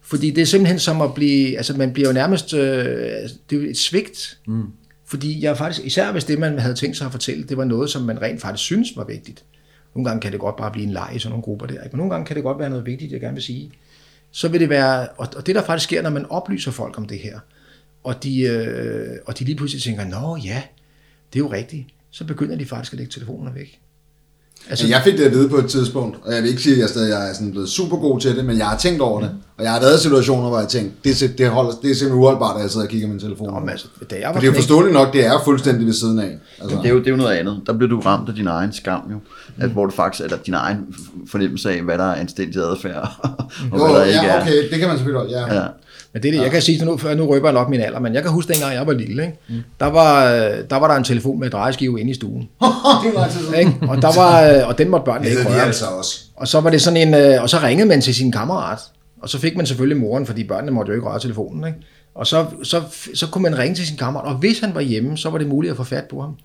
[0.02, 2.86] Fordi det er simpelthen som at blive, altså man bliver jo nærmest, øh,
[3.22, 4.38] altså, det er et svigt.
[4.48, 4.64] Mm.
[5.06, 7.90] Fordi jeg faktisk, især hvis det, man havde tænkt sig at fortælle, det var noget,
[7.90, 9.44] som man rent faktisk synes var vigtigt.
[9.98, 11.96] Nogle gange kan det godt bare blive en leg i sådan nogle grupper der, ikke?
[11.96, 13.72] men nogle gange kan det godt være noget vigtigt, jeg gerne vil sige.
[14.32, 17.20] Så vil det være, og det der faktisk sker, når man oplyser folk om det
[17.20, 17.40] her,
[18.04, 20.64] og de, øh, og de lige pludselig tænker, nå ja,
[21.34, 23.80] det er jo rigtigt, så begynder de faktisk at lægge telefonerne væk.
[24.70, 26.82] Altså, jeg fik det at vide på et tidspunkt, og jeg vil ikke sige, at
[26.82, 29.30] jeg stadig er sådan blevet super god til det, men jeg har tænkt over det.
[29.58, 31.96] Og jeg har været i situationer, hvor jeg tænkte, det er, det, holder, det er
[31.96, 33.54] simpelthen uholdbart, at jeg sidder og kigger på min telefon.
[33.54, 35.86] Nå, men altså, da jeg var For det er jo forståeligt nok, det er fuldstændig
[35.86, 36.38] ved siden af.
[36.62, 37.62] Altså, Det er, jo, det er jo noget andet.
[37.68, 39.18] Der bliver du ramt af din egen skam jo.
[39.60, 40.78] At, hvor du faktisk, eller din egen
[41.32, 43.16] fornemmelse af, hvad der er anstændig adfærd,
[43.72, 44.42] og jo, hvad der ikke ja, er.
[44.42, 45.62] okay, det kan man selvfølgelig godt, ja.
[45.62, 45.68] Ja.
[46.18, 48.00] Men det er det, jeg kan sige til nu, nu røber jeg nok min alder,
[48.00, 49.64] men jeg kan huske dengang jeg var lille, ikke?
[49.80, 52.42] Der, var, øh, der var der en telefon med drejeskive inde i stuen.
[53.04, 53.60] det er lang tid siden.
[53.60, 53.72] Ikke?
[53.82, 55.62] Og, der var, øh, og den måtte børnene ikke røre.
[55.62, 56.20] altså også.
[56.36, 58.80] Og så var det sådan en, øh, og så ringede man til sin kammerat,
[59.22, 61.80] og så fik man selvfølgelig moren, fordi børnene måtte jo ikke røre telefonen, ikke?
[62.16, 62.82] Og så, så,
[63.14, 65.48] så kunne man ringe til sin kammerat, og hvis han var hjemme, så var det
[65.48, 66.36] muligt at få fat på ham.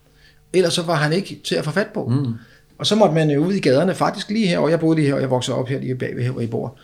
[0.52, 2.06] Ellers så var han ikke til at få fat på.
[2.06, 2.32] Mm.
[2.78, 5.06] Og så måtte man jo ud i gaderne, faktisk lige her, og jeg boede lige
[5.06, 6.78] her, og jeg voksede op her lige bagved her, hvor I bor.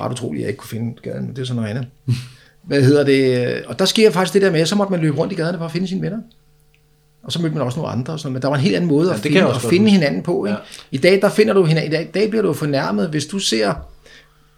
[0.00, 1.86] Ret utroligt, at jeg ikke kunne finde gaden, men det er sådan noget andet.
[2.62, 3.64] Hvad hedder det?
[3.64, 5.58] Og der sker faktisk det der med, at så måtte man løbe rundt i gaderne
[5.58, 6.18] for at finde sine venner.
[7.22, 8.88] Og så mødte man også nogle andre, og sådan, men der var en helt anden
[8.88, 9.90] måde Ja, at finde, at finde huske.
[9.90, 10.46] hinanden på.
[10.46, 10.58] Ikke?
[10.90, 13.38] I dag, der finder du hinanden, i dag, i dag bliver du fornærmet, hvis du
[13.38, 13.74] ser,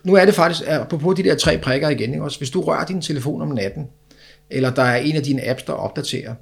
[0.05, 2.25] nu er det faktisk, på de der tre prikker igen, ikke?
[2.25, 3.87] Også, hvis du rører din telefon om natten,
[4.51, 6.35] eller der er en af dine apps, der opdaterer,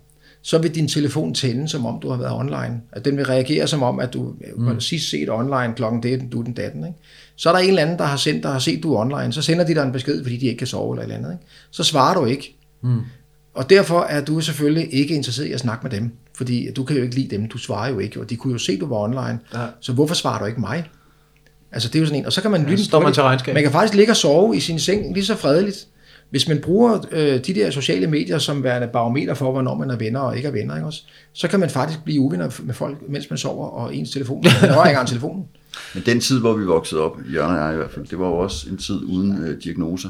[0.42, 2.80] så vil din telefon tænde, som om du har været online.
[2.92, 4.80] At den vil reagere som om, at du mm.
[4.80, 6.84] sidst set online klokken det, du er den datten.
[6.84, 6.98] Ikke?
[7.36, 9.42] Så er der en eller anden, der har sendt der har set du online, så
[9.42, 11.32] sender de dig en besked, fordi de ikke kan sove eller et eller andet.
[11.32, 11.44] Ikke?
[11.70, 12.56] Så svarer du ikke.
[12.82, 13.00] Mm.
[13.54, 16.96] Og derfor er du selvfølgelig ikke interesseret i at snakke med dem, fordi du kan
[16.96, 18.96] jo ikke lide dem, du svarer jo ikke, og de kunne jo se, du var
[18.96, 19.38] online.
[19.54, 19.66] Ja.
[19.80, 20.84] Så hvorfor svarer du ikke mig?
[21.72, 23.22] Altså det er jo sådan en, og så kan man lytte ja, står man til
[23.22, 23.54] regnskab.
[23.54, 25.86] Man kan faktisk ligge og sove i sin seng lige så fredeligt.
[26.30, 29.96] Hvis man bruger øh, de der sociale medier som værende barometer for, hvornår man er
[29.96, 31.02] venner og ikke er venner, ikke også?
[31.32, 34.76] så kan man faktisk blive uvenner med folk, mens man sover, og ens telefon, man
[34.76, 35.44] rører ikke telefonen.
[35.94, 38.26] Men den tid, hvor vi voksede op, Jørgen og jeg i hvert fald, det var
[38.26, 40.08] jo også en tid uden øh, diagnoser.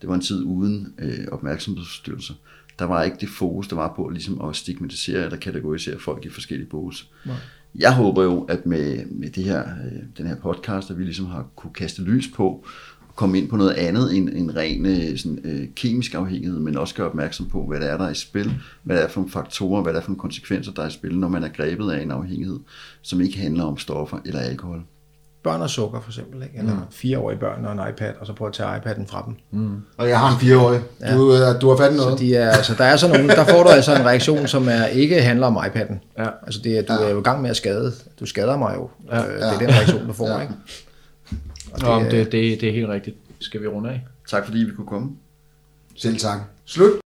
[0.00, 2.34] Det var en tid uden øh, opmærksomhedsforstyrrelser.
[2.78, 6.28] Der var ikke det fokus, der var på ligesom at stigmatisere eller kategorisere folk i
[6.28, 6.68] forskellige.
[6.72, 7.36] Nej.
[7.74, 11.26] Jeg håber jo, at med, med det her, øh, den her podcast, at vi ligesom
[11.26, 12.66] har kunne kaste lys på,
[13.14, 16.94] komme ind på noget andet end en ren øh, sådan, øh, kemisk afhængighed, men også
[16.94, 18.52] gøre opmærksom på, hvad der er, der er i spil,
[18.82, 20.90] hvad der er for nogle faktorer, hvad der er for nogle konsekvenser, der er i
[20.90, 22.58] spil, når man er grebet af en afhængighed,
[23.02, 24.82] som ikke handler om stoffer eller alkohol.
[25.42, 26.58] Børn og sukker for eksempel, ikke?
[26.58, 26.80] eller mm.
[26.90, 29.60] fireårige børn og en iPad, og så prøve at tage iPad'en fra dem.
[29.60, 29.76] Mm.
[29.96, 30.80] Og jeg har en fireårig.
[31.00, 31.16] Ja.
[31.16, 32.18] Du, øh, du har fat noget.
[32.18, 34.68] Så de er, altså, der er sådan nogle, der får du altså en reaktion, som
[34.68, 35.94] er, ikke handler om iPad'en.
[36.18, 36.28] Ja.
[36.46, 37.08] Altså det er, du ja.
[37.08, 37.92] er jo i gang med at skade.
[38.20, 38.90] Du skader mig jo.
[39.10, 39.26] Ja.
[39.26, 40.28] Øh, det er den reaktion, du får.
[40.28, 40.40] Ja.
[40.40, 40.54] Ikke?
[41.72, 44.06] Og det, Nå, det, det, det er helt rigtigt skal vi runde af.
[44.28, 45.10] Tak fordi vi kunne komme.
[45.96, 46.38] Selv tak.
[46.64, 47.01] Slut.